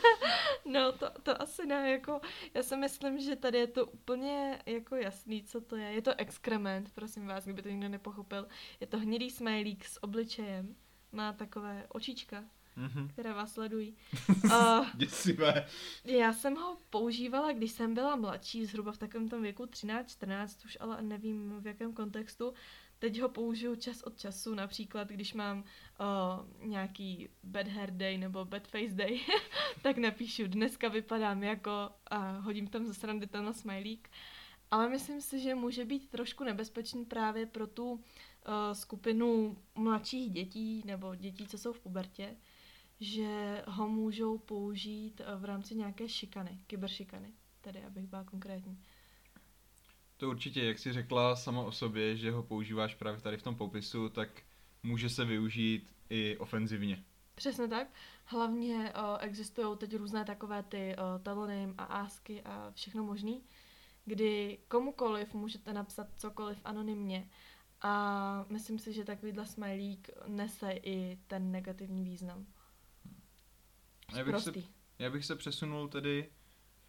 no 0.66 0.92
to, 0.92 1.10
to 1.24 1.42
asi 1.42 1.66
ne, 1.66 1.92
jako, 1.92 2.22
já 2.54 2.64
si 2.64 2.78
myslím, 2.78 3.20
že 3.20 3.36
tady 3.36 3.58
je 3.58 3.68
to 3.68 3.86
úplně 3.86 4.62
jako 4.66 4.96
jasný, 4.96 5.44
co 5.44 5.62
to 5.62 5.76
je. 5.76 5.92
Je 5.92 6.02
to 6.02 6.12
exkrement, 6.18 6.94
prosím 6.94 7.28
vás, 7.28 7.44
kdyby 7.44 7.62
to 7.62 7.70
někdo 7.70 7.90
nepochopil. 7.90 8.48
Je 8.80 8.88
to 8.88 9.00
hnědý 9.00 9.30
smajlík 9.30 9.86
s 9.86 10.04
obličejem. 10.04 10.76
Má 11.12 11.34
takové 11.34 11.86
očička 11.90 12.44
mm-hmm. 12.78 13.08
které 13.08 13.34
vás 13.34 13.54
sledují. 13.54 13.96
Uh, 14.46 14.88
Děsivé. 14.96 15.68
Já 16.06 16.34
jsem 16.34 16.56
ho 16.56 16.78
používala, 16.90 17.52
když 17.52 17.72
jsem 17.72 17.94
byla 17.94 18.16
mladší, 18.16 18.66
zhruba 18.66 18.92
v 18.92 18.98
takovém 18.98 19.30
tom 19.30 19.42
věku 19.42 19.64
13-14, 19.64 20.66
už 20.66 20.78
ale 20.80 21.02
nevím 21.02 21.60
v 21.60 21.68
jakém 21.68 21.94
kontextu. 21.94 22.54
Teď 23.00 23.22
ho 23.22 23.30
použiju 23.30 23.76
čas 23.76 24.02
od 24.02 24.18
času, 24.18 24.56
například 24.56 25.08
když 25.08 25.34
mám 25.34 25.58
uh, 25.60 26.68
nějaký 26.68 27.30
bad 27.44 27.68
hair 27.68 27.92
day 27.92 28.18
nebo 28.18 28.46
bad 28.46 28.68
face 28.68 28.96
day, 28.96 29.20
tak 29.82 29.98
napíšu, 29.98 30.48
dneska 30.48 30.88
vypadám 30.88 31.44
jako 31.44 31.72
a 32.08 32.40
hodím 32.40 32.68
tam 32.68 32.86
ze 32.86 32.94
srandy 32.94 33.28
tenhle 33.28 33.54
smajlík. 33.54 34.10
Ale 34.72 34.90
myslím 34.90 35.22
si, 35.22 35.40
že 35.40 35.56
může 35.56 35.86
být 35.86 36.10
trošku 36.10 36.44
nebezpečný 36.44 37.06
právě 37.06 37.46
pro 37.46 37.68
tu 37.68 37.92
uh, 37.92 38.00
skupinu 38.74 39.58
mladších 39.76 40.32
dětí 40.32 40.84
nebo 40.86 41.16
dětí, 41.16 41.48
co 41.48 41.58
jsou 41.58 41.74
v 41.74 41.80
pubertě, 41.80 42.36
že 43.00 43.64
ho 43.68 43.88
můžou 43.88 44.38
použít 44.38 45.22
eh, 45.22 45.36
v 45.36 45.46
rámci 45.46 45.76
nějaké 45.76 46.10
šikany, 46.10 46.60
kyberšikany, 46.68 47.34
tedy 47.62 47.84
abych 47.84 48.08
byla 48.08 48.24
konkrétní. 48.24 48.80
To 50.18 50.30
určitě, 50.30 50.66
jak 50.66 50.80
jsi 50.80 50.94
řekla 50.94 51.36
sama 51.36 51.64
o 51.64 51.72
sobě, 51.72 52.18
že 52.18 52.32
ho 52.32 52.44
používáš 52.44 52.96
právě 52.96 53.22
tady 53.22 53.38
v 53.38 53.44
tom 53.44 53.56
popisu, 53.56 54.10
tak 54.10 54.30
může 54.84 55.10
se 55.10 55.26
využít 55.26 55.96
i 56.10 56.38
ofenzivně. 56.38 57.04
Přesně 57.36 57.68
tak. 57.68 57.88
Hlavně 58.26 58.76
uh, 58.76 59.18
existují 59.20 59.78
teď 59.78 59.96
různé 59.96 60.26
takové 60.26 60.64
ty 60.64 60.96
uh, 60.98 61.24
telonym 61.24 61.76
a 61.78 61.84
ásky 61.84 62.42
a 62.42 62.72
všechno 62.76 63.04
možný, 63.04 63.44
kdy 64.06 64.58
komukoliv 64.68 65.34
můžete 65.34 65.74
napsat 65.74 66.08
cokoliv 66.18 66.62
anonymně 66.64 67.30
a 67.82 68.46
myslím 68.50 68.80
si, 68.80 68.94
že 68.94 69.06
takovýhle 69.06 69.46
smajlík 69.46 70.10
nese 70.28 70.72
i 70.72 71.20
ten 71.28 71.52
negativní 71.52 72.04
význam. 72.04 72.46
Já 74.14 74.24
bych, 74.24 74.40
se, 74.40 74.52
já 75.00 75.10
bych 75.10 75.26
se 75.26 75.36
přesunul 75.36 75.88
tedy 75.88 76.30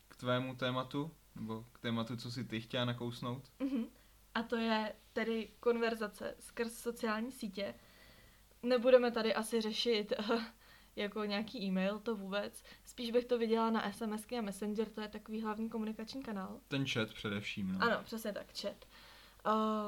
k 0.09 0.17
tvému 0.17 0.57
tématu, 0.57 1.11
nebo 1.35 1.65
k 1.73 1.79
tématu, 1.79 2.17
co 2.17 2.31
si 2.31 2.45
ty 2.45 2.61
chtěla 2.61 2.85
nakousnout. 2.85 3.51
Uh-huh. 3.61 3.87
A 4.35 4.43
to 4.43 4.57
je 4.57 4.93
tedy 5.13 5.51
konverzace 5.61 6.35
skrz 6.41 6.79
sociální 6.79 7.33
sítě. 7.33 7.75
Nebudeme 8.63 9.11
tady 9.11 9.35
asi 9.35 9.61
řešit 9.61 10.13
uh, 10.19 10.43
jako 10.97 11.25
nějaký 11.25 11.63
e-mail, 11.63 11.99
to 11.99 12.17
vůbec. 12.17 12.63
Spíš 12.85 13.11
bych 13.11 13.25
to 13.25 13.39
viděla 13.39 13.71
na 13.71 13.93
SMSky 13.93 14.39
a 14.39 14.43
Messenger, 14.43 14.89
to 14.89 15.01
je 15.01 15.09
takový 15.09 15.43
hlavní 15.43 15.71
komunikační 15.71 16.23
kanál. 16.23 16.61
Ten 16.69 16.87
chat 16.87 17.13
především, 17.13 17.73
no. 17.73 17.79
Ano, 17.83 18.01
přesně 18.05 18.33
tak, 18.33 18.47
chat. 18.61 18.85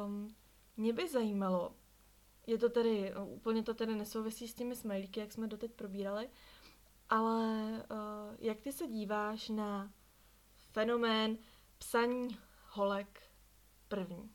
Um, 0.06 0.34
mě 0.76 0.92
by 0.92 1.08
zajímalo, 1.08 1.74
je 2.46 2.58
to 2.58 2.68
tedy, 2.68 3.12
úplně 3.26 3.62
to 3.62 3.74
tedy 3.74 3.94
nesouvisí 3.94 4.48
s 4.48 4.54
těmi 4.54 4.76
smajlíky, 4.76 5.20
jak 5.20 5.32
jsme 5.32 5.46
doteď 5.46 5.72
probírali, 5.72 6.28
ale 7.10 7.70
uh, 7.90 8.36
jak 8.38 8.60
ty 8.60 8.72
se 8.72 8.86
díváš 8.86 9.48
na 9.48 9.92
fenomén 10.72 11.38
psaní 11.78 12.28
holek 12.70 13.22
první? 13.88 14.30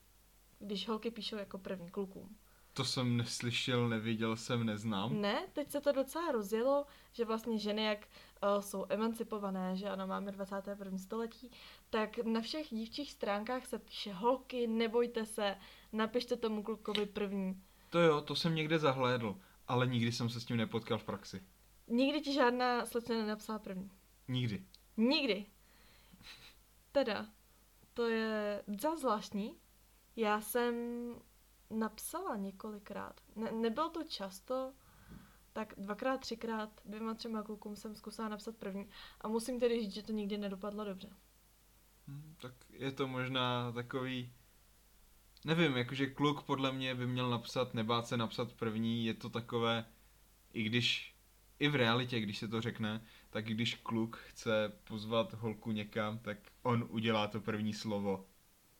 Když 0.59 0.87
holky 0.87 1.11
píšou 1.11 1.35
jako 1.35 1.57
první 1.57 1.89
klukům. 1.89 2.37
To 2.73 2.85
jsem 2.85 3.17
neslyšel, 3.17 3.89
neviděl 3.89 4.37
jsem, 4.37 4.65
neznám. 4.65 5.21
Ne, 5.21 5.47
teď 5.53 5.71
se 5.71 5.81
to 5.81 5.91
docela 5.91 6.31
rozjelo, 6.31 6.85
že 7.11 7.25
vlastně 7.25 7.59
ženy, 7.59 7.83
jak 7.83 7.99
uh, 7.99 8.61
jsou 8.61 8.85
emancipované, 8.89 9.75
že 9.75 9.89
ano, 9.89 10.07
máme 10.07 10.31
21. 10.31 10.97
století, 10.97 11.51
tak 11.89 12.17
na 12.17 12.41
všech 12.41 12.67
dívčích 12.69 13.11
stránkách 13.11 13.65
se 13.65 13.79
píše 13.79 14.13
holky, 14.13 14.67
nebojte 14.67 15.25
se, 15.25 15.57
napište 15.91 16.35
tomu 16.35 16.63
klukovi 16.63 17.05
první. 17.05 17.61
To 17.89 17.99
jo, 17.99 18.21
to 18.21 18.35
jsem 18.35 18.55
někde 18.55 18.79
zahlédl, 18.79 19.35
ale 19.67 19.87
nikdy 19.87 20.11
jsem 20.11 20.29
se 20.29 20.41
s 20.41 20.45
tím 20.45 20.57
nepotkal 20.57 20.97
v 20.97 21.03
praxi. 21.03 21.43
Nikdy 21.87 22.21
ti 22.21 22.33
žádná 22.33 22.85
slečna 22.85 23.15
nenapsala 23.15 23.59
první. 23.59 23.91
Nikdy. 24.27 24.65
Nikdy. 24.97 25.45
Teda, 26.91 27.27
to 27.93 28.07
je 28.07 28.63
za 28.81 28.95
zvláštní. 28.95 29.57
Já 30.15 30.41
jsem 30.41 30.75
napsala 31.69 32.35
několikrát. 32.35 33.21
Ne, 33.35 33.51
nebylo 33.51 33.89
to 33.89 34.03
často, 34.03 34.73
tak 35.53 35.73
dvakrát, 35.77 36.17
třikrát, 36.17 36.81
dvěma, 36.85 37.13
třema 37.13 37.43
klukům 37.43 37.75
jsem 37.75 37.95
zkusila 37.95 38.29
napsat 38.29 38.57
první. 38.57 38.89
A 39.21 39.27
musím 39.27 39.59
tedy 39.59 39.81
říct, 39.81 39.93
že 39.93 40.03
to 40.03 40.11
nikdy 40.11 40.37
nedopadlo 40.37 40.85
dobře. 40.85 41.09
Hmm, 42.07 42.35
tak 42.41 42.53
je 42.69 42.91
to 42.91 43.07
možná 43.07 43.71
takový... 43.71 44.33
Nevím, 45.45 45.77
jakože 45.77 46.07
kluk 46.07 46.43
podle 46.43 46.71
mě 46.71 46.95
by 46.95 47.07
měl 47.07 47.29
napsat, 47.29 47.73
nebát 47.73 48.07
se 48.07 48.17
napsat 48.17 48.53
první, 48.53 49.05
je 49.05 49.13
to 49.13 49.29
takové, 49.29 49.85
i 50.53 50.63
když, 50.63 51.12
i 51.63 51.67
v 51.67 51.75
realitě, 51.75 52.19
když 52.19 52.37
se 52.37 52.47
to 52.47 52.61
řekne, 52.61 53.01
tak 53.29 53.45
když 53.45 53.75
kluk 53.75 54.17
chce 54.17 54.71
pozvat 54.83 55.33
holku 55.33 55.71
někam, 55.71 56.19
tak 56.19 56.37
on 56.63 56.87
udělá 56.89 57.27
to 57.27 57.41
první 57.41 57.73
slovo. 57.73 58.25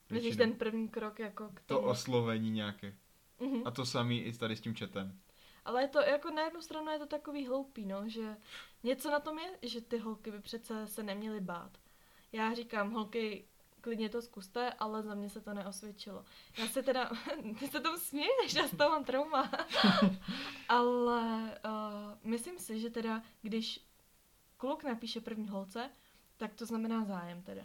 Myslíš 0.10 0.36
ten 0.36 0.54
první 0.54 0.90
krok 0.90 1.20
jako 1.20 1.50
k 1.54 1.62
tomu? 1.62 1.82
To 1.82 1.88
oslovení 1.88 2.52
nějaké. 2.52 2.96
Mm-hmm. 3.40 3.62
A 3.66 3.72
to 3.72 3.86
samý 3.86 4.22
i 4.22 4.34
tady 4.34 4.56
s 4.56 4.62
tím 4.62 4.76
četem. 4.76 5.20
Ale 5.66 5.82
je 5.82 5.88
to 5.88 6.00
jako 6.00 6.32
na 6.32 6.42
jednu 6.42 6.62
stranu 6.62 6.92
je 6.92 7.00
to 7.00 7.06
takový 7.06 7.48
hloupý, 7.48 7.86
no, 7.86 8.10
že 8.10 8.38
něco 8.84 9.12
na 9.12 9.20
tom 9.20 9.40
je, 9.40 9.70
že 9.70 9.82
ty 9.82 9.98
holky 9.98 10.32
by 10.32 10.40
přece 10.40 10.88
se 10.88 11.04
neměly 11.04 11.42
bát. 11.42 11.78
Já 12.32 12.54
říkám, 12.54 12.92
holky, 12.92 13.48
klidně 13.84 14.10
to 14.10 14.22
zkuste, 14.22 14.74
ale 14.74 15.04
za 15.04 15.16
mě 15.16 15.30
se 15.30 15.42
to 15.42 15.54
neosvědčilo. 15.54 16.26
Já 16.58 16.68
se 16.68 16.84
teda, 16.84 17.12
ty 17.60 17.68
se 17.68 17.80
tomu 17.80 17.98
směješ, 17.98 18.54
já 18.56 18.68
z 18.68 18.78
toho 18.78 18.90
mám 18.90 19.04
trauma. 19.04 19.52
ale 20.70 21.52
uh, 21.66 22.30
myslím 22.32 22.60
si, 22.60 22.80
že 22.80 22.90
teda, 22.90 23.22
když 23.42 23.80
kluk 24.58 24.84
napíše 24.84 25.22
první 25.22 25.48
holce, 25.48 25.90
tak 26.38 26.54
to 26.54 26.66
znamená 26.66 27.06
zájem 27.06 27.42
teda. 27.42 27.64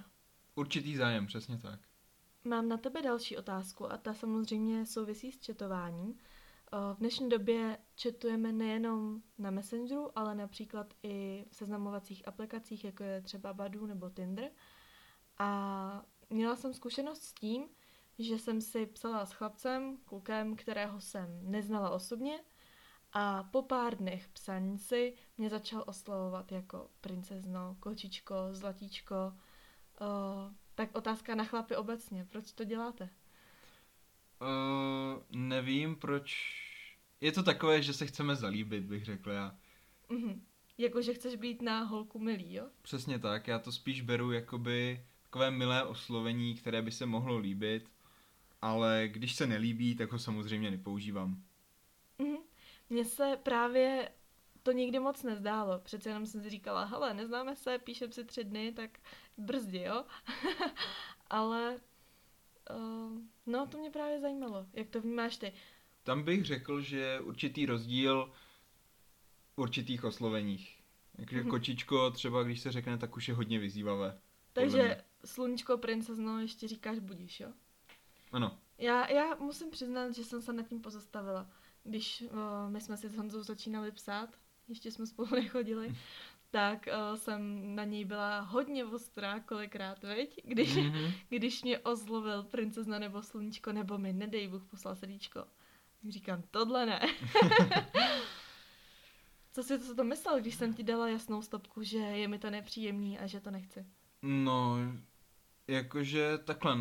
Určitý 0.54 0.96
zájem, 0.96 1.26
přesně 1.26 1.58
tak. 1.58 1.80
Mám 2.44 2.68
na 2.68 2.76
tebe 2.76 3.02
další 3.02 3.36
otázku 3.36 3.92
a 3.92 3.96
ta 3.96 4.14
samozřejmě 4.14 4.86
souvisí 4.86 5.32
s 5.32 5.40
četováním. 5.40 6.18
V 6.94 6.98
dnešní 6.98 7.28
době 7.28 7.78
četujeme 7.94 8.52
nejenom 8.52 9.22
na 9.38 9.50
Messengeru, 9.50 10.18
ale 10.18 10.34
například 10.34 10.94
i 11.02 11.44
v 11.50 11.56
seznamovacích 11.56 12.28
aplikacích, 12.28 12.84
jako 12.84 13.04
je 13.04 13.20
třeba 13.20 13.52
Badu 13.52 13.86
nebo 13.86 14.10
Tinder. 14.10 14.50
A 15.38 16.02
měla 16.30 16.56
jsem 16.56 16.74
zkušenost 16.74 17.22
s 17.22 17.32
tím, 17.32 17.68
že 18.18 18.38
jsem 18.38 18.60
si 18.60 18.86
psala 18.86 19.26
s 19.26 19.32
chlapcem, 19.32 19.98
klukem, 20.04 20.56
kterého 20.56 21.00
jsem 21.00 21.40
neznala 21.42 21.90
osobně, 21.90 22.40
a 23.12 23.42
po 23.42 23.62
pár 23.62 23.96
dnech 23.96 24.28
psaní 24.28 24.78
si 24.78 25.14
mě 25.38 25.50
začal 25.50 25.84
oslovovat 25.86 26.52
jako 26.52 26.90
princezno, 27.00 27.76
kočičko, 27.80 28.34
zlatíčko. 28.52 29.14
Uh, 30.00 30.52
tak 30.74 30.96
otázka 30.96 31.34
na 31.34 31.44
chlapy 31.44 31.76
obecně, 31.76 32.24
proč 32.24 32.52
to 32.52 32.64
děláte? 32.64 33.10
Uh, 34.40 35.22
nevím, 35.30 35.96
proč... 35.96 36.54
Je 37.20 37.32
to 37.32 37.42
takové, 37.42 37.82
že 37.82 37.92
se 37.92 38.06
chceme 38.06 38.36
zalíbit, 38.36 38.84
bych 38.84 39.04
řekl 39.04 39.30
já. 39.30 39.58
Mm-hmm. 40.10 40.40
Jako, 40.78 41.02
že 41.02 41.14
chceš 41.14 41.36
být 41.36 41.62
na 41.62 41.82
holku 41.82 42.18
milý, 42.18 42.54
jo? 42.54 42.68
Přesně 42.82 43.18
tak, 43.18 43.48
já 43.48 43.58
to 43.58 43.72
spíš 43.72 44.00
beru 44.00 44.32
jakoby 44.32 45.06
takové 45.30 45.50
milé 45.50 45.84
oslovení, 45.84 46.54
které 46.54 46.82
by 46.82 46.92
se 46.92 47.06
mohlo 47.06 47.38
líbit, 47.38 47.90
ale 48.62 49.08
když 49.08 49.34
se 49.34 49.46
nelíbí, 49.46 49.94
tak 49.94 50.12
ho 50.12 50.18
samozřejmě 50.18 50.70
nepoužívám. 50.70 51.42
Mm-hmm. 52.18 52.38
Mně 52.90 53.04
se 53.04 53.38
právě 53.42 54.10
to 54.62 54.72
nikdy 54.72 54.98
moc 54.98 55.22
nezdálo. 55.22 55.78
Přece 55.78 56.08
jenom 56.08 56.26
jsem 56.26 56.42
si 56.42 56.50
říkala, 56.50 56.84
hele, 56.84 57.14
neznáme 57.14 57.56
se, 57.56 57.78
píšem 57.78 58.12
si 58.12 58.24
tři 58.24 58.44
dny, 58.44 58.72
tak 58.72 58.98
brzdi, 59.36 59.82
jo? 59.82 60.04
Ale 61.30 61.76
uh, 62.70 63.18
no, 63.46 63.66
to 63.66 63.78
mě 63.78 63.90
právě 63.90 64.20
zajímalo. 64.20 64.66
Jak 64.72 64.88
to 64.88 65.00
vnímáš 65.00 65.36
ty? 65.36 65.52
Tam 66.02 66.22
bych 66.22 66.44
řekl, 66.44 66.80
že 66.80 67.20
určitý 67.20 67.66
rozdíl 67.66 68.32
v 69.54 69.58
určitých 69.58 70.04
osloveních. 70.04 70.78
Takže 71.16 71.42
mm-hmm. 71.42 71.50
kočičko 71.50 72.10
třeba, 72.10 72.42
když 72.42 72.60
se 72.60 72.72
řekne, 72.72 72.98
tak 72.98 73.16
už 73.16 73.28
je 73.28 73.34
hodně 73.34 73.58
vyzývavé. 73.58 74.18
Takže 74.52 75.04
sluníčko, 75.24 75.78
princezno, 75.78 76.40
ještě 76.40 76.68
říkáš 76.68 76.98
budíš, 76.98 77.40
jo? 77.40 77.52
Ano. 78.32 78.58
Já, 78.78 79.10
já 79.10 79.34
musím 79.34 79.70
přiznat, 79.70 80.10
že 80.10 80.24
jsem 80.24 80.42
se 80.42 80.52
nad 80.52 80.68
tím 80.68 80.80
pozastavila. 80.80 81.50
Když 81.84 82.22
uh, 82.22 82.70
my 82.70 82.80
jsme 82.80 82.96
si 82.96 83.08
s 83.08 83.16
Honzou 83.16 83.42
začínali 83.42 83.92
psát, 83.92 84.30
ještě 84.68 84.90
jsme 84.90 85.06
spolu 85.06 85.28
nechodili, 85.34 85.96
tak 86.50 86.86
uh, 86.86 87.16
jsem 87.16 87.74
na 87.74 87.84
něj 87.84 88.04
byla 88.04 88.40
hodně 88.40 88.84
ostrá 88.84 89.40
kolikrát, 89.40 90.02
veď? 90.02 90.40
Když, 90.44 90.76
mm-hmm. 90.76 91.12
když 91.28 91.62
mě 91.62 91.78
ozlovil 91.78 92.42
princezna 92.42 92.98
nebo 92.98 93.22
sluníčko, 93.22 93.72
nebo 93.72 93.98
mi, 93.98 94.12
nedej 94.12 94.48
Bůh, 94.48 94.64
poslal 94.64 94.96
srdíčko. 94.96 95.44
Říkám, 96.08 96.42
tohle 96.50 96.86
ne. 96.86 97.00
Co 99.52 99.62
jsi 99.62 99.78
to, 99.78 99.94
to 99.94 100.04
myslel, 100.04 100.40
když 100.40 100.54
jsem 100.54 100.74
ti 100.74 100.82
dala 100.82 101.08
jasnou 101.08 101.42
stopku, 101.42 101.82
že 101.82 101.98
je 101.98 102.28
mi 102.28 102.38
to 102.38 102.50
nepříjemný 102.50 103.18
a 103.18 103.26
že 103.26 103.40
to 103.40 103.50
nechci? 103.50 103.86
No, 104.22 104.76
jakože 105.68 106.38
takhle, 106.38 106.76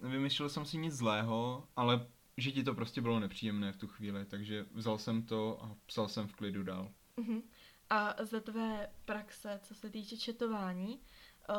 nevymyslel 0.00 0.48
jsem 0.48 0.64
si 0.64 0.78
nic 0.78 0.94
zlého, 0.94 1.68
ale 1.76 2.06
že 2.36 2.52
ti 2.52 2.64
to 2.64 2.74
prostě 2.74 3.00
bylo 3.00 3.20
nepříjemné 3.20 3.72
v 3.72 3.76
tu 3.76 3.86
chvíli, 3.88 4.24
takže 4.24 4.66
vzal 4.72 4.98
jsem 4.98 5.22
to 5.22 5.64
a 5.64 5.76
psal 5.86 6.08
jsem 6.08 6.26
v 6.26 6.34
klidu 6.34 6.62
dál. 6.62 6.92
Uh-huh. 7.16 7.42
A 7.90 8.24
ze 8.24 8.40
tvé 8.40 8.90
praxe, 9.04 9.60
co 9.62 9.74
se 9.74 9.90
týče 9.90 10.16
četování, 10.16 11.00
uh, 11.48 11.54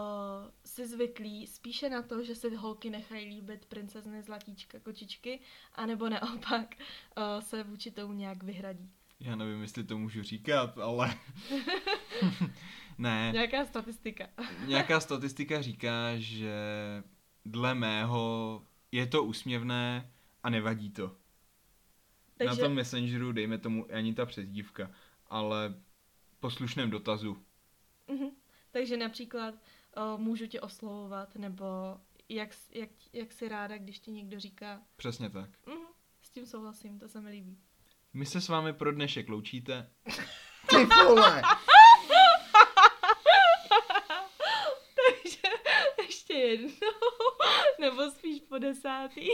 jsi 0.63 0.87
zvyklý 0.87 1.47
spíše 1.47 1.89
na 1.89 2.01
to, 2.01 2.23
že 2.23 2.35
si 2.35 2.55
holky 2.55 2.89
nechají 2.89 3.29
líbit 3.29 3.65
princezny, 3.65 4.21
zlatíčka, 4.21 4.79
kočičky, 4.79 5.39
anebo 5.75 6.09
naopak 6.09 6.75
uh, 6.75 7.39
se 7.39 7.63
vůči 7.63 7.91
tomu 7.91 8.13
nějak 8.13 8.43
vyhradí? 8.43 8.91
Já 9.19 9.35
nevím, 9.35 9.61
jestli 9.61 9.83
to 9.83 9.97
můžu 9.97 10.23
říkat, 10.23 10.77
ale... 10.77 11.15
ne. 12.97 13.29
Nějaká 13.33 13.65
statistika. 13.65 14.27
Nějaká 14.65 14.99
statistika 14.99 15.61
říká, 15.61 16.17
že 16.17 16.53
dle 17.45 17.75
mého 17.75 18.63
je 18.91 19.07
to 19.07 19.23
úsměvné, 19.23 20.11
a 20.43 20.49
nevadí 20.49 20.89
to. 20.89 21.15
Takže... 22.37 22.61
Na 22.61 22.67
tom 22.67 22.73
Messengeru, 22.73 23.31
dejme 23.31 23.57
tomu, 23.57 23.85
ani 23.93 24.13
ta 24.13 24.25
přezdívka, 24.25 24.91
ale 25.27 25.81
poslušném 26.39 26.89
dotazu. 26.89 27.37
Mm-hmm. 28.07 28.31
Takže 28.71 28.97
například 28.97 29.55
uh, 29.55 30.21
můžu 30.21 30.47
tě 30.47 30.61
oslovovat, 30.61 31.35
nebo 31.35 31.65
jak, 32.29 32.49
jak, 32.71 32.89
jak 33.13 33.33
si 33.33 33.49
ráda, 33.49 33.77
když 33.77 33.99
ti 33.99 34.11
někdo 34.11 34.39
říká. 34.39 34.81
Přesně 34.95 35.29
tak. 35.29 35.49
Mm-hmm. 35.65 35.87
S 36.21 36.29
tím 36.29 36.45
souhlasím, 36.45 36.99
to 36.99 37.07
se 37.07 37.21
mi 37.21 37.29
líbí. 37.29 37.57
My 38.13 38.25
se 38.25 38.41
s 38.41 38.47
vámi 38.49 38.73
pro 38.73 38.91
dnešek 38.91 39.29
loučíte. 39.29 39.89
Ty 40.69 40.85
vole! 40.85 41.41
Takže 44.95 45.39
ještě 46.01 46.33
jednou, 46.33 46.69
nebo 47.79 48.11
spíš 48.11 48.41
po 48.49 48.57
desátý. 48.57 49.27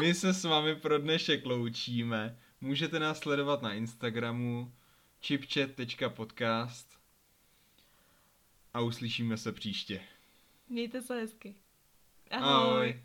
My 0.00 0.14
se 0.14 0.34
s 0.34 0.44
vámi 0.44 0.76
pro 0.76 0.98
dnešek 0.98 1.46
loučíme. 1.46 2.38
Můžete 2.60 2.98
nás 3.00 3.18
sledovat 3.18 3.62
na 3.62 3.72
Instagramu 3.74 4.72
chipchat.podcast 5.22 6.98
a 8.74 8.80
uslyšíme 8.80 9.36
se 9.36 9.52
příště. 9.52 10.00
Mějte 10.68 11.02
se 11.02 11.14
hezky. 11.14 11.54
Ahoj. 12.30 12.50
Ahoj. 12.54 13.02